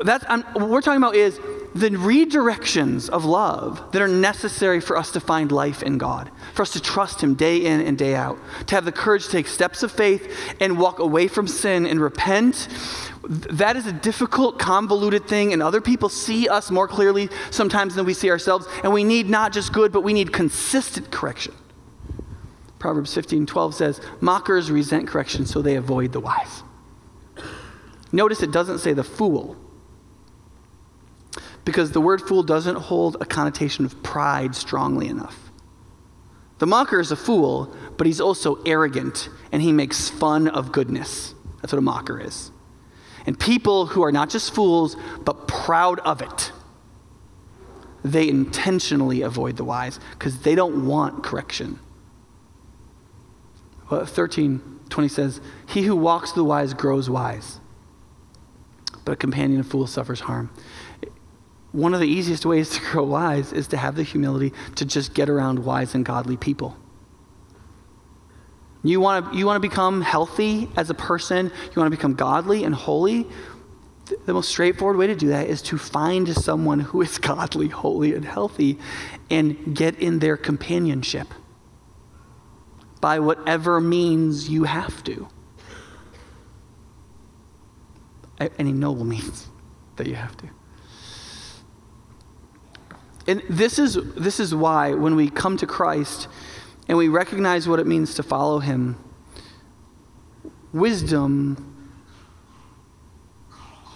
[0.01, 1.38] That's, I'm, what we're talking about is
[1.75, 6.62] the redirections of love that are necessary for us to find life in God, for
[6.62, 9.49] us to trust Him day in and day out, to have the courage to take
[9.49, 12.68] steps of faith and walk away from sin and repent.
[13.29, 18.07] That is a difficult, convoluted thing, and other people see us more clearly sometimes than
[18.07, 18.66] we see ourselves.
[18.85, 21.55] And we need not just good, but we need consistent correction.
[22.79, 26.62] Proverbs 15 12 says, Mockers resent correction, so they avoid the wise.
[28.12, 29.57] Notice it doesn't say the fool
[31.64, 35.50] because the word fool doesn't hold a connotation of pride strongly enough.
[36.59, 41.35] The mocker is a fool, but he's also arrogant and he makes fun of goodness.
[41.61, 42.50] That's what a mocker is.
[43.27, 46.53] And people who are not just fools, but proud of it,
[48.05, 51.79] they intentionally avoid the wise because they don't want correction.
[53.90, 57.59] Well, 13 20 says, He who walks the wise grows wise,
[59.05, 60.50] but a companion of fools suffers harm
[61.75, 65.13] one of the easiest ways to grow wise is to have the humility to just
[65.13, 66.77] get around wise and godly people.
[68.85, 72.15] You want to you want to become healthy as a person, you want to become
[72.15, 73.27] godly and holy.
[74.25, 78.15] The most straightforward way to do that is to find someone who is godly, holy,
[78.15, 78.79] and healthy
[79.29, 81.27] and get in their companionship
[83.01, 85.27] by whatever means you have to.
[88.59, 89.49] Any noble means
[89.97, 90.51] that you have to.
[93.27, 96.29] And this is, this is why when we come to Christ
[96.89, 98.97] and we recognize what it means to follow him,
[100.73, 101.71] wisdom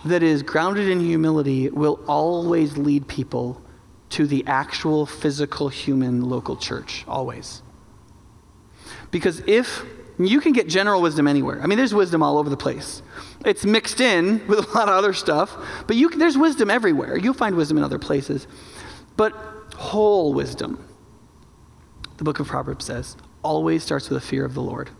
[0.04, 3.62] that is grounded in humility will always lead people
[4.10, 7.62] to the actual physical human local church, always.
[9.10, 9.84] Because if
[10.18, 13.02] you can get general wisdom anywhere, I mean, there's wisdom all over the place.
[13.44, 17.18] It's mixed in with a lot of other stuff, but you, there's wisdom everywhere.
[17.18, 18.46] You'll find wisdom in other places.
[19.18, 19.32] But
[19.74, 20.82] whole wisdom,
[22.18, 24.90] the book of Proverbs says, always starts with a fear of the Lord.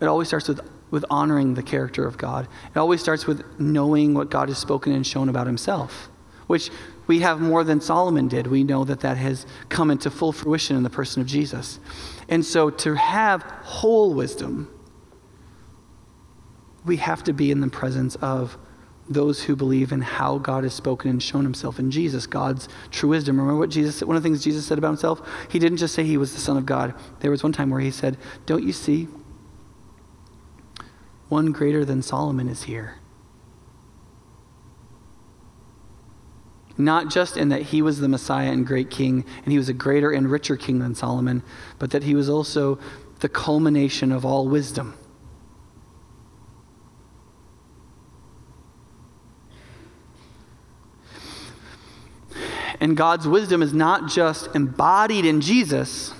[0.00, 2.48] It always starts with, with honoring the character of God.
[2.74, 6.08] It always starts with knowing what God has spoken and shown about himself,
[6.48, 6.68] which
[7.06, 8.48] we have more than Solomon did.
[8.48, 11.78] We know that that has come into full fruition in the person of Jesus.
[12.28, 14.68] And so to have whole wisdom,
[16.84, 18.58] we have to be in the presence of
[19.08, 23.10] those who believe in how God has spoken and shown himself in Jesus, God's true
[23.10, 23.38] wisdom.
[23.38, 24.08] Remember what Jesus said?
[24.08, 25.26] One of the things Jesus said about himself?
[25.50, 26.94] He didn't just say he was the Son of God.
[27.20, 28.16] There was one time where he said,
[28.46, 29.08] Don't you see?
[31.28, 32.98] One greater than Solomon is here.
[36.78, 39.72] Not just in that he was the Messiah and great king, and he was a
[39.72, 41.42] greater and richer king than Solomon,
[41.78, 42.78] but that he was also
[43.20, 44.94] the culmination of all wisdom.
[52.80, 56.12] And God's wisdom is not just embodied in Jesus,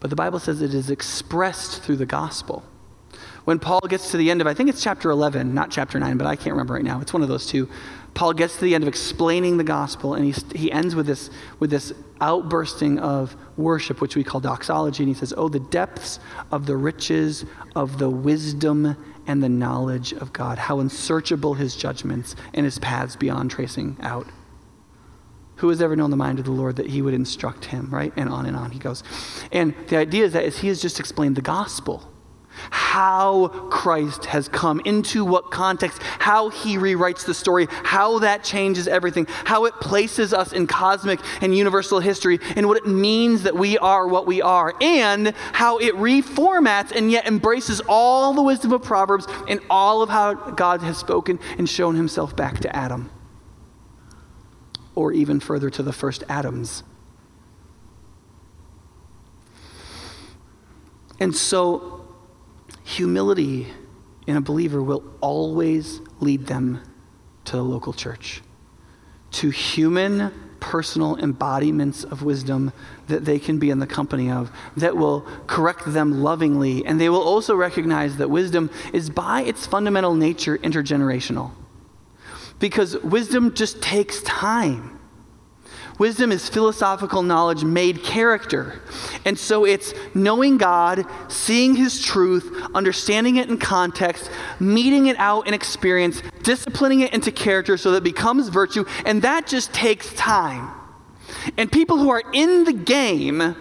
[0.00, 2.64] but the Bible says it is expressed through the gospel.
[3.44, 6.16] When Paul gets to the end of, I think it's chapter 11, not chapter 9,
[6.16, 7.00] but I can't remember right now.
[7.00, 7.68] It's one of those two.
[8.12, 11.30] Paul gets to the end of explaining the gospel, and he, he ends with this,
[11.60, 15.04] with this outbursting of worship, which we call doxology.
[15.04, 16.18] And he says, Oh, the depths
[16.50, 17.44] of the riches
[17.76, 18.96] of the wisdom
[19.28, 20.58] and the knowledge of God.
[20.58, 24.26] How unsearchable his judgments and his paths beyond tracing out.
[25.56, 28.12] Who has ever known the mind of the Lord that he would instruct him, right?
[28.16, 29.02] And on and on he goes.
[29.50, 32.12] And the idea is that is he has just explained the gospel.
[32.70, 38.88] How Christ has come, into what context, how he rewrites the story, how that changes
[38.88, 43.54] everything, how it places us in cosmic and universal history, and what it means that
[43.54, 48.72] we are what we are, and how it reformats and yet embraces all the wisdom
[48.72, 53.10] of Proverbs and all of how God has spoken and shown himself back to Adam
[54.96, 56.82] or even further to the first Adams.
[61.20, 62.08] And so,
[62.82, 63.68] humility
[64.26, 66.82] in a believer will always lead them
[67.44, 68.42] to the local church,
[69.30, 72.72] to human, personal embodiments of wisdom
[73.06, 76.84] that they can be in the company of, that will correct them lovingly.
[76.84, 81.52] And they will also recognize that wisdom is, by its fundamental nature, intergenerational.
[82.58, 84.96] Because wisdom just takes time.
[85.98, 88.82] Wisdom is philosophical knowledge made character.
[89.24, 94.30] And so it's knowing God, seeing His truth, understanding it in context,
[94.60, 98.84] meting it out in experience, disciplining it into character so that it becomes virtue.
[99.06, 100.70] And that just takes time.
[101.56, 103.56] And people who are in the game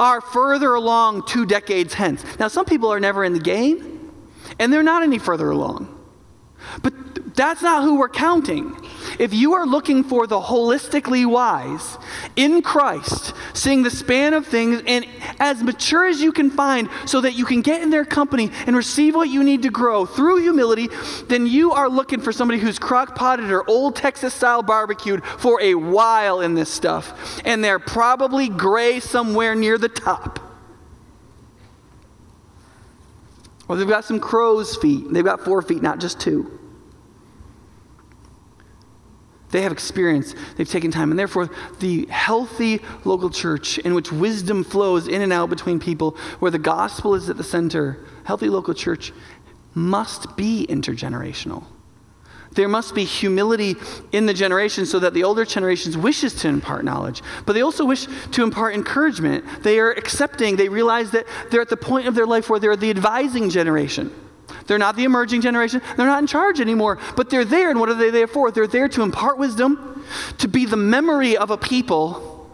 [0.00, 2.24] are further along two decades hence.
[2.38, 4.12] Now, some people are never in the game,
[4.58, 5.94] and they're not any further along.
[6.82, 8.76] But that's not who we're counting.
[9.18, 11.96] If you are looking for the holistically wise
[12.34, 15.06] in Christ, seeing the span of things and
[15.38, 18.74] as mature as you can find so that you can get in their company and
[18.74, 20.88] receive what you need to grow through humility,
[21.28, 25.62] then you are looking for somebody who's crock potted or old Texas style barbecued for
[25.62, 27.40] a while in this stuff.
[27.44, 30.40] And they're probably gray somewhere near the top.
[33.68, 35.12] Or they've got some crow's feet.
[35.12, 36.57] They've got four feet, not just two.
[39.50, 41.48] They have experience, they've taken time, and therefore,
[41.80, 46.58] the healthy local church in which wisdom flows in and out between people, where the
[46.58, 49.12] gospel is at the center, healthy local church
[49.74, 51.64] must be intergenerational.
[52.52, 53.76] There must be humility
[54.12, 57.84] in the generation so that the older generations wishes to impart knowledge, but they also
[57.84, 59.44] wish to impart encouragement.
[59.62, 62.76] They are accepting, they realize that they're at the point of their life where they're
[62.76, 64.12] the advising generation.
[64.66, 65.82] They're not the emerging generation.
[65.96, 67.70] They're not in charge anymore, but they're there.
[67.70, 68.50] And what are they there for?
[68.50, 70.04] They're there to impart wisdom,
[70.38, 72.50] to be the memory of a people,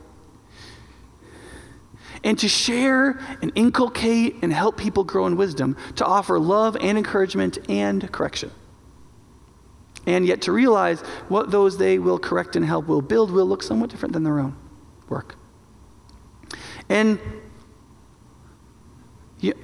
[2.22, 6.96] and to share and inculcate and help people grow in wisdom, to offer love and
[6.96, 8.50] encouragement and correction.
[10.06, 13.62] And yet to realize what those they will correct and help will build will look
[13.62, 14.56] somewhat different than their own
[15.08, 15.36] work.
[16.88, 17.18] And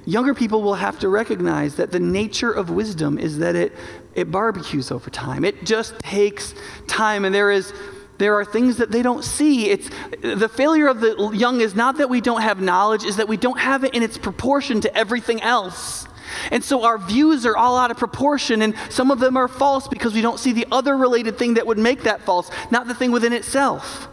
[0.05, 3.73] Younger people will have to recognize that the nature of wisdom is that it,
[4.15, 5.45] it barbecues over time.
[5.45, 6.53] It just takes
[6.87, 7.73] time, and there is
[8.17, 9.71] there are things that they don't see.
[9.71, 9.89] It's
[10.21, 13.35] the failure of the young is not that we don't have knowledge, is that we
[13.35, 16.07] don't have it in its proportion to everything else.
[16.51, 19.87] And so our views are all out of proportion, and some of them are false
[19.87, 22.93] because we don't see the other related thing that would make that false, not the
[22.93, 24.07] thing within itself.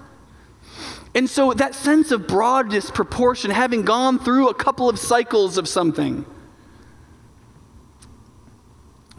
[1.14, 5.66] And so that sense of broad disproportion, having gone through a couple of cycles of
[5.66, 6.24] something,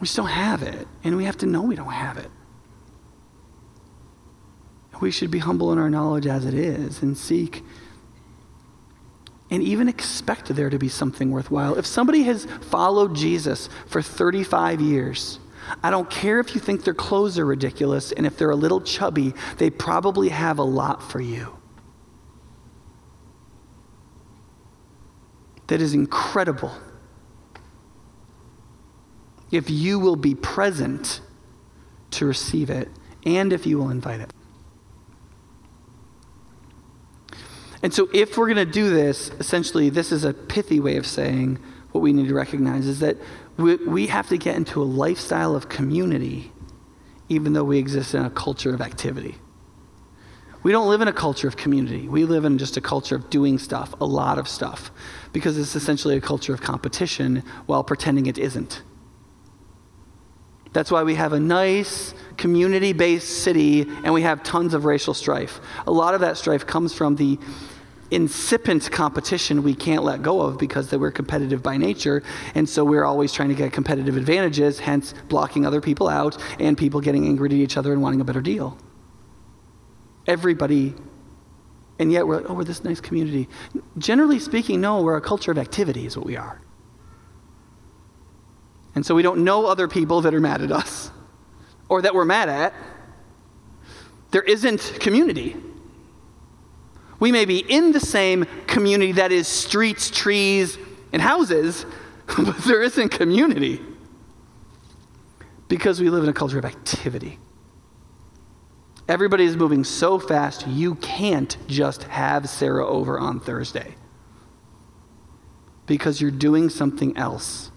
[0.00, 0.88] we don't have it.
[1.04, 2.30] And we have to know we don't have it.
[5.00, 7.64] We should be humble in our knowledge as it is and seek
[9.50, 11.76] and even expect there to be something worthwhile.
[11.76, 15.40] If somebody has followed Jesus for 35 years,
[15.82, 18.80] I don't care if you think their clothes are ridiculous and if they're a little
[18.80, 21.59] chubby, they probably have a lot for you.
[25.70, 26.72] That is incredible.
[29.52, 31.20] If you will be present
[32.10, 32.88] to receive it,
[33.24, 34.32] and if you will invite it.
[37.84, 41.06] And so, if we're going to do this, essentially, this is a pithy way of
[41.06, 41.60] saying
[41.92, 43.16] what we need to recognize is that
[43.56, 46.50] we, we have to get into a lifestyle of community,
[47.28, 49.36] even though we exist in a culture of activity.
[50.62, 52.06] We don't live in a culture of community.
[52.06, 54.90] We live in just a culture of doing stuff, a lot of stuff,
[55.32, 58.82] because it's essentially a culture of competition while pretending it isn't.
[60.72, 65.14] That's why we have a nice community based city and we have tons of racial
[65.14, 65.60] strife.
[65.86, 67.38] A lot of that strife comes from the
[68.10, 72.22] incipient competition we can't let go of because we're competitive by nature.
[72.54, 76.76] And so we're always trying to get competitive advantages, hence blocking other people out and
[76.76, 78.76] people getting angry at each other and wanting a better deal
[80.26, 80.94] everybody,
[81.98, 83.48] and yet we're like, oh, we're this nice community.
[83.98, 86.60] Generally speaking, no, we're a culture of activity, is what we are.
[88.94, 91.10] And so we don't know other people that are mad at us
[91.88, 92.74] or that we're mad at.
[94.30, 95.56] There isn't community.
[97.18, 100.78] We may be in the same community that is streets, trees,
[101.12, 101.84] and houses,
[102.26, 103.80] but there isn't community
[105.68, 107.38] because we live in a culture of activity.
[109.10, 113.96] Everybody is moving so fast, you can't just have Sarah over on Thursday
[115.86, 117.72] because you're doing something else.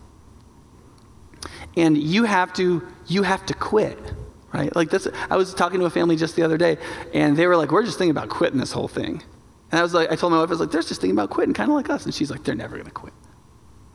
[1.76, 3.98] And you have to you have to quit,
[4.54, 4.76] right?
[4.76, 6.78] Like this I was talking to a family just the other day
[7.16, 9.24] and they were like, "We're just thinking about quitting this whole thing."
[9.72, 11.32] And I was like I told my wife I was like, "They're just thinking about
[11.32, 13.14] quitting kind of like us." And she's like, "They're never going to quit.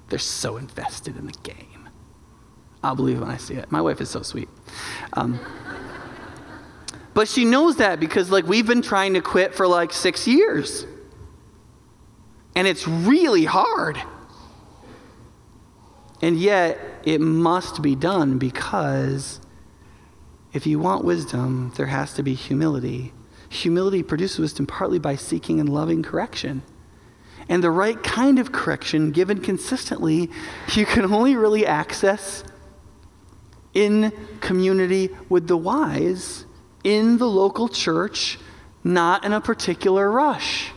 [0.08, 1.88] They're so invested in the game."
[2.82, 3.70] I'll believe it when I see it.
[3.72, 4.48] My wife is so sweet.
[5.14, 5.40] Um,
[7.18, 10.86] but she knows that because, like, we've been trying to quit for like six years.
[12.54, 14.00] And it's really hard.
[16.22, 19.40] And yet, it must be done because
[20.52, 23.12] if you want wisdom, there has to be humility.
[23.48, 26.62] Humility produces wisdom partly by seeking and loving correction.
[27.48, 30.30] And the right kind of correction, given consistently,
[30.72, 32.44] you can only really access
[33.74, 36.44] in community with the wise,
[36.88, 38.38] in the local church,
[38.82, 40.70] not in a particular rush.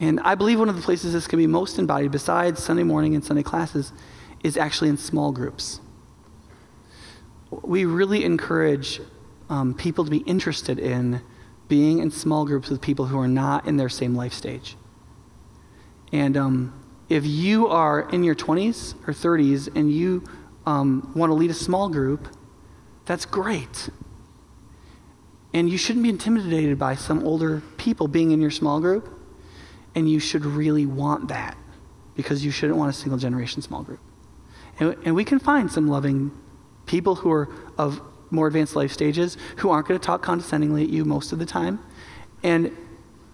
[0.00, 3.14] And I believe one of the places this can be most embodied, besides Sunday morning
[3.14, 3.92] and Sunday classes,
[4.42, 5.78] is actually in small groups.
[7.52, 9.00] We really encourage
[9.48, 11.22] um, people to be interested in
[11.68, 14.76] being in small groups with people who are not in their same life stage.
[16.10, 20.24] And um, if you are in your 20s or 30s and you
[20.66, 22.28] um, want to lead a small group,
[23.04, 23.88] that's great.
[25.54, 29.18] And you shouldn't be intimidated by some older people being in your small group
[29.94, 31.56] and you should really want that
[32.14, 34.00] because you shouldn't want a single generation small group.
[34.78, 36.30] And, and we can find some loving
[36.86, 37.48] people who are
[37.78, 38.00] of
[38.30, 41.46] more advanced life stages who aren't going to talk condescendingly at you most of the
[41.46, 41.78] time
[42.42, 42.74] and,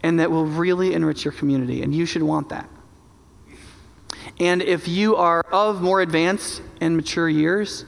[0.03, 1.83] and that will really enrich your community.
[1.83, 2.69] And you should want that.
[4.41, 7.85] And if you are of more advanced and mature years,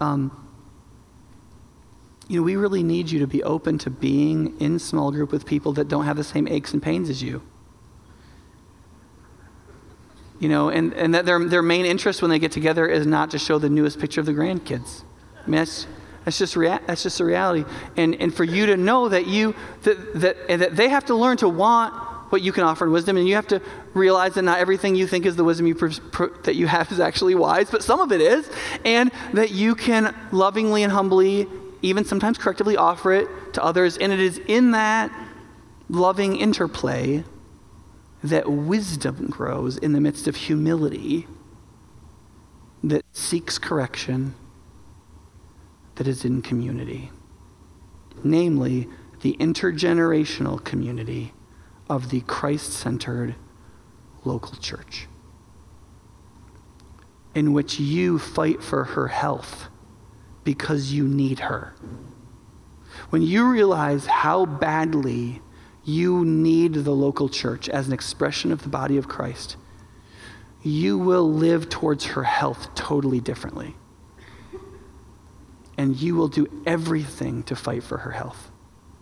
[0.00, 0.30] um,
[2.28, 5.44] you know, we really need you to be open to being in small group with
[5.44, 7.42] people that don't have the same aches and pains as you
[10.42, 13.30] you know, and, and that their, their main interest when they get together is not
[13.30, 15.04] to show the newest picture of the grandkids.
[15.40, 15.86] I mean, that's,
[16.24, 17.64] that's just, rea- that's just a reality.
[17.96, 21.36] And, and for you to know that, you, that, that, that they have to learn
[21.36, 21.94] to want
[22.32, 23.62] what you can offer in wisdom, and you have to
[23.94, 26.90] realize that not everything you think is the wisdom you pr- pr- that you have
[26.92, 28.50] is actually wise, but some of it is,
[28.84, 31.46] and that you can lovingly and humbly,
[31.82, 33.98] even sometimes correctively, offer it to others.
[33.98, 35.12] And it is in that
[35.88, 37.24] loving interplay
[38.22, 41.26] that wisdom grows in the midst of humility
[42.84, 44.34] that seeks correction
[45.96, 47.10] that is in community,
[48.24, 48.88] namely
[49.20, 51.32] the intergenerational community
[51.88, 53.34] of the Christ centered
[54.24, 55.08] local church,
[57.34, 59.68] in which you fight for her health
[60.44, 61.74] because you need her.
[63.10, 65.40] When you realize how badly
[65.84, 69.56] you need the local church as an expression of the body of Christ,
[70.62, 73.76] you will live towards her health totally differently.
[75.76, 78.50] And you will do everything to fight for her health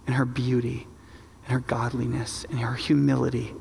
[0.07, 0.87] and her beauty
[1.45, 3.55] and her godliness and her humility.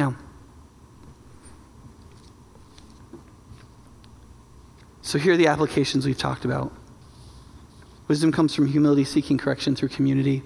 [0.00, 0.16] Now,
[5.02, 6.72] so here are the applications we've talked about.
[8.08, 10.42] Wisdom comes from humility, seeking correction through community.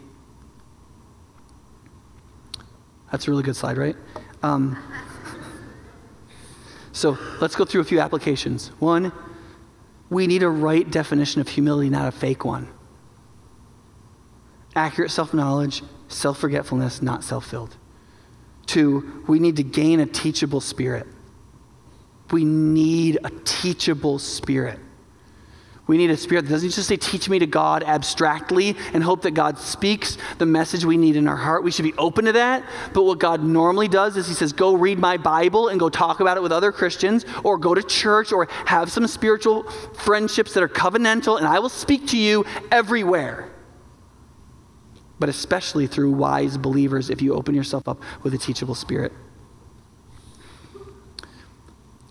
[3.13, 3.95] That's a really good slide, right?
[4.43, 4.77] Um,
[6.93, 8.73] so let's go through a few applications.
[8.81, 9.13] One,
[10.11, 12.71] we need a right definition of humility, not a fake one.
[14.75, 17.77] Accurate self knowledge, self forgetfulness, not self filled.
[18.67, 21.07] Two, we need to gain a teachable spirit.
[22.31, 24.81] We need a teachable spirit.
[25.87, 29.21] We need a spirit that doesn't just say, teach me to God abstractly and hope
[29.23, 31.63] that God speaks the message we need in our heart.
[31.63, 32.65] We should be open to that.
[32.95, 36.21] But what God normally does is He says, go read my Bible and go talk
[36.21, 40.63] about it with other Christians, or go to church, or have some spiritual friendships that
[40.63, 43.51] are covenantal, and I will speak to you everywhere.
[45.25, 49.11] But especially through wise believers if you open yourself up with a teachable spirit.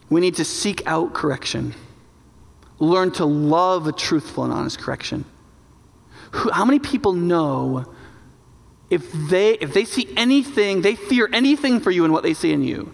[0.10, 1.76] We need to seek out correction
[2.80, 5.26] learn to love a truthful and honest correction.
[6.32, 7.86] Who, how many people know
[8.90, 12.52] if they, if they see anything, they fear anything for you and what they see
[12.52, 12.92] in you,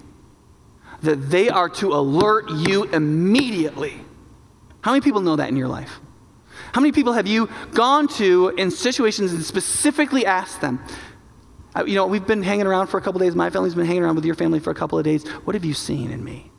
[1.01, 4.01] that they are to alert you immediately?
[4.81, 6.01] How many people know that in your life?
[6.73, 10.83] How many people have you gone to in situations and specifically asked them?
[11.85, 13.35] You know, we've been hanging around for a couple days.
[13.35, 15.27] My family's been hanging around with your family for a couple of days.
[15.45, 16.51] What have you seen in me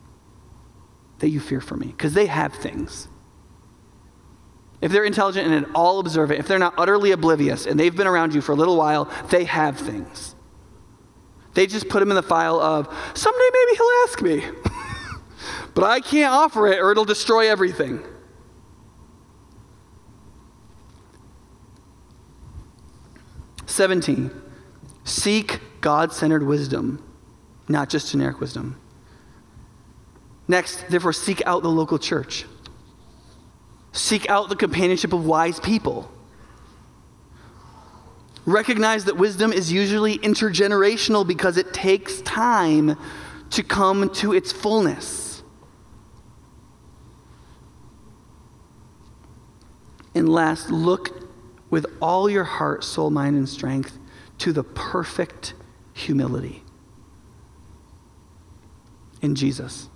[1.19, 1.87] that you fear for me?
[1.87, 3.07] Because they have things
[4.81, 8.07] if they're intelligent and at all observant, if they're not utterly oblivious and they've been
[8.07, 10.35] around you for a little while, they have things.
[11.53, 14.43] They just put them in the file of, someday maybe he'll ask me,
[15.75, 18.01] but I can't offer it or it'll destroy everything.
[23.81, 24.29] Seventeen,
[25.05, 27.03] seek God centered wisdom,
[27.67, 28.79] not just generic wisdom.
[30.47, 32.45] Next, therefore, seek out the local church.
[33.91, 36.11] Seek out the companionship of wise people.
[38.45, 42.95] Recognize that wisdom is usually intergenerational because it takes time
[43.49, 45.41] to come to its fullness.
[50.13, 51.20] And last, look
[51.71, 53.97] with all your heart, soul, mind, and strength
[54.37, 55.55] to the perfect
[55.93, 56.63] humility
[59.21, 59.89] in Jesus.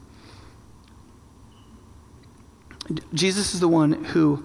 [3.13, 4.43] Jesus is the one who,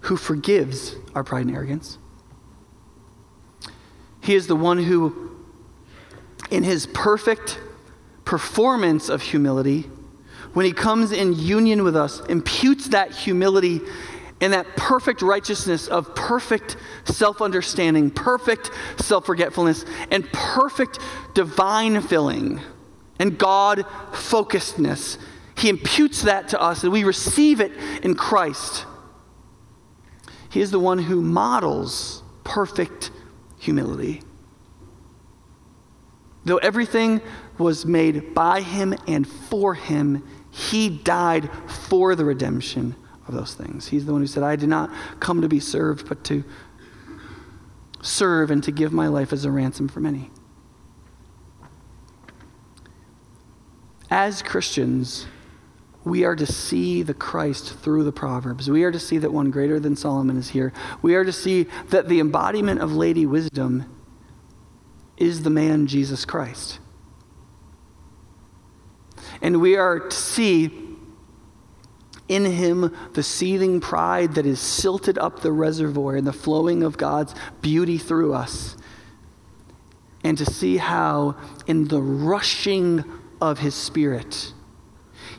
[0.00, 1.98] who forgives our pride and arrogance.
[4.22, 5.36] He is the one who,
[6.50, 7.60] in his perfect
[8.24, 9.90] performance of humility,
[10.52, 13.80] when he comes in union with us, imputes that humility
[14.40, 20.98] and that perfect righteousness of perfect self understanding, perfect self forgetfulness, and perfect
[21.34, 22.60] divine filling
[23.18, 25.18] and God focusedness.
[25.56, 27.72] He imputes that to us, and we receive it
[28.02, 28.86] in Christ.
[30.48, 33.10] He is the one who models perfect
[33.58, 34.22] humility.
[36.44, 37.20] Though everything
[37.58, 42.96] was made by him and for him, he died for the redemption
[43.28, 43.88] of those things.
[43.88, 44.90] He's the one who said, I did not
[45.20, 46.44] come to be served, but to
[48.02, 50.30] serve and to give my life as a ransom for many.
[54.10, 55.26] As Christians,
[56.02, 58.68] we are to see the Christ through the Proverbs.
[58.68, 60.72] We are to see that one greater than Solomon is here.
[61.02, 63.84] We are to see that the embodiment of Lady Wisdom
[65.16, 66.80] is the man Jesus Christ.
[69.42, 70.70] And we are to see
[72.28, 76.96] in him the seething pride that is silted up the reservoir and the flowing of
[76.96, 78.76] God's beauty through us.
[80.22, 81.36] And to see how,
[81.66, 83.04] in the rushing
[83.40, 84.52] of his spirit,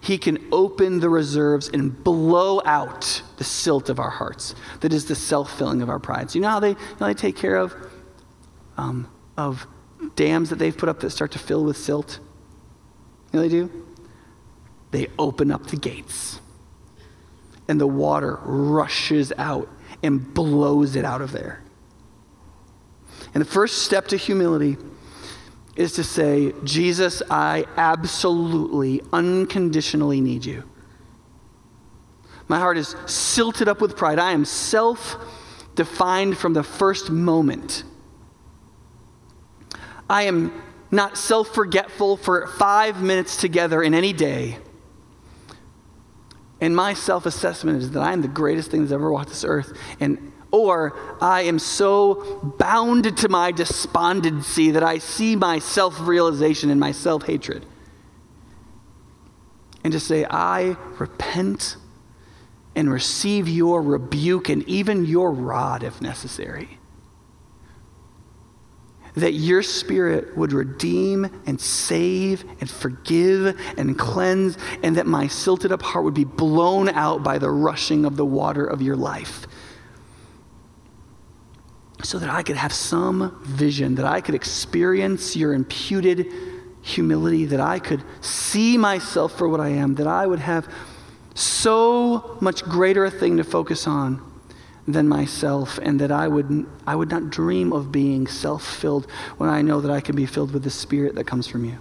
[0.02, 4.56] he can open the reserves and blow out the silt of our hearts.
[4.82, 6.32] That is the self filling of our pride.
[6.32, 7.76] So, you know how they, you know, they take care of,
[8.78, 9.68] um, of
[10.16, 12.20] dams that they've put up that start to fill with silt?
[13.32, 13.88] You know they do?
[14.92, 16.40] They open up the gates,
[17.68, 19.70] and the water rushes out
[20.04, 21.64] and blows it out of there.
[23.34, 24.78] And the first step to humility
[25.76, 30.64] is to say, Jesus, I absolutely, unconditionally need you.
[32.48, 34.20] My heart is silted up with pride.
[34.20, 35.16] I am self
[35.76, 37.84] defined from the first moment.
[40.10, 40.62] I am
[40.92, 44.58] not self forgetful for five minutes together in any day.
[46.62, 49.44] And my self assessment is that I am the greatest thing that's ever walked this
[49.44, 49.76] earth.
[50.00, 56.70] And or I am so bound to my despondency that I see my self realization
[56.70, 57.66] and my self hatred.
[59.84, 61.78] And to say, I repent
[62.76, 66.78] and receive your rebuke and even your rod if necessary.
[69.16, 75.72] That your spirit would redeem and save and forgive and cleanse, and that my silted
[75.72, 79.48] up heart would be blown out by the rushing of the water of your life.
[82.04, 86.32] So that I could have some vision, that I could experience your imputed
[86.82, 90.68] humility, that I could see myself for what I am, that I would have
[91.34, 94.31] so much greater a thing to focus on
[94.88, 99.50] than myself, and that I would, I would not dream of being self filled when
[99.50, 101.78] I know that I can be filled with the Spirit that comes from you.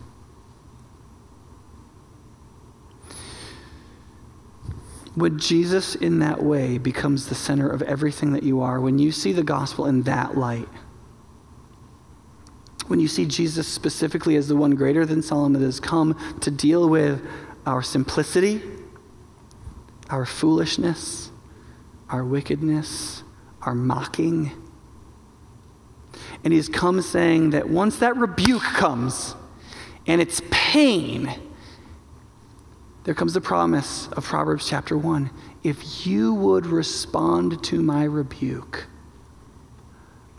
[5.15, 9.11] When Jesus, in that way, becomes the center of everything that you are, when you
[9.13, 10.69] see the gospel in that light,
[12.87, 16.51] when you see Jesus specifically as the one greater than Solomon that has come to
[16.51, 17.25] deal with
[17.67, 18.63] our simplicity,
[20.11, 21.30] our foolishness,
[22.11, 23.23] our wickedness,
[23.63, 24.51] our mocking.
[26.45, 29.35] And he's come saying that once that rebuke comes
[30.07, 31.33] and it's pain,
[33.05, 35.31] there comes the promise of Proverbs chapter 1.
[35.63, 38.87] If you would respond to my rebuke,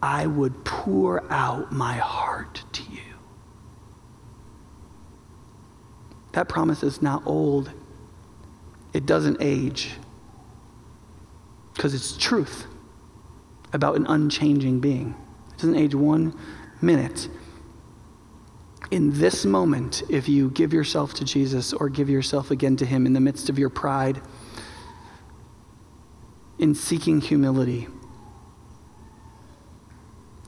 [0.02, 3.00] I would pour out my heart to you.
[6.34, 7.72] That promise is not old,
[8.94, 9.92] it doesn't age,
[11.74, 12.68] because it's truth
[13.74, 15.16] about an unchanging being.
[15.50, 16.38] It doesn't age one
[16.82, 17.30] minute
[18.92, 23.06] in this moment, if you give yourself to Jesus or give yourself again to Him
[23.06, 24.22] in the midst of your pride,
[26.60, 27.88] in seeking humility,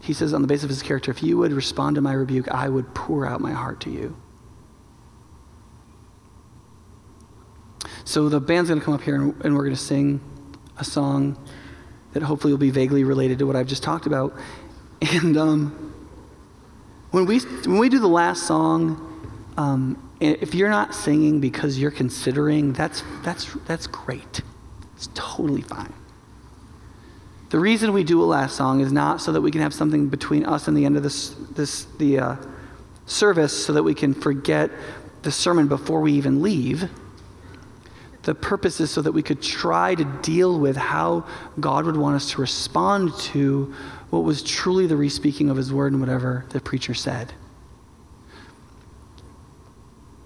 [0.02, 2.50] He says, on the basis of his character, if you would respond to my rebuke,
[2.50, 4.18] I would pour out my heart to you.
[8.04, 10.20] So the band's going to come up here and, and we're going to sing
[10.78, 11.38] a song
[12.14, 14.34] that hopefully will be vaguely related to what I've just talked about.
[15.02, 15.94] And um,
[17.12, 21.92] when, we, when we do the last song, um, if you're not singing because you're
[21.92, 24.42] considering, that's, that's, that's great.
[24.96, 25.94] It's totally fine.
[27.50, 30.08] The reason we do a last song is not so that we can have something
[30.08, 32.36] between us and the end of this, this the uh,
[33.06, 34.72] service so that we can forget
[35.22, 36.90] the sermon before we even leave.
[38.24, 41.26] The purpose is so that we could try to deal with how
[41.60, 43.74] God would want us to respond to
[44.10, 47.34] what was truly the respeaking of his word and whatever the preacher said.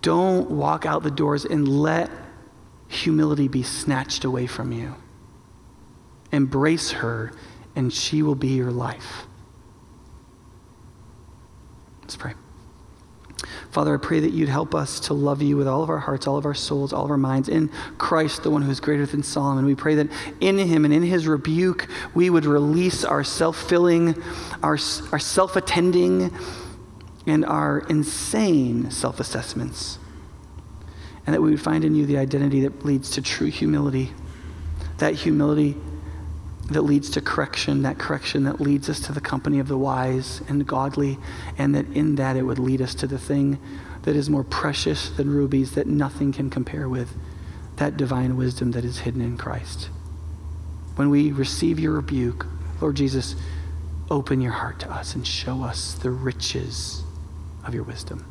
[0.02, 2.12] Don't walk out the doors and let
[2.88, 4.96] humility be snatched away from you.
[6.32, 7.32] Embrace her,
[7.76, 9.26] and she will be your life.
[12.02, 12.34] Let's pray.
[13.72, 16.26] Father, I pray that you'd help us to love you with all of our hearts,
[16.26, 19.06] all of our souls, all of our minds, in Christ, the one who is greater
[19.06, 19.66] than Solomon.
[19.66, 20.08] We pray that
[20.40, 24.22] in him and in his rebuke, we would release our self filling,
[24.64, 24.78] our,
[25.12, 26.36] our self attending,
[27.28, 30.00] and our insane self assessments.
[31.26, 34.14] And that we would find in you the identity that leads to true humility.
[34.98, 35.76] That humility
[36.70, 40.42] that leads to correction, that correction that leads us to the company of the wise
[40.50, 41.18] and godly,
[41.58, 43.58] and that in that it would lead us to the thing
[44.04, 47.14] that is more precious than rubies that nothing can compare with
[47.78, 49.90] that divine wisdom that is hidden in Christ.
[50.96, 52.46] When we receive your rebuke,
[52.82, 53.36] Lord Jesus,
[54.10, 57.04] open your heart to us and show us the riches
[57.66, 58.26] of your wisdom.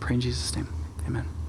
[0.00, 0.68] Pray in Jesus' name.
[1.06, 1.41] Amen.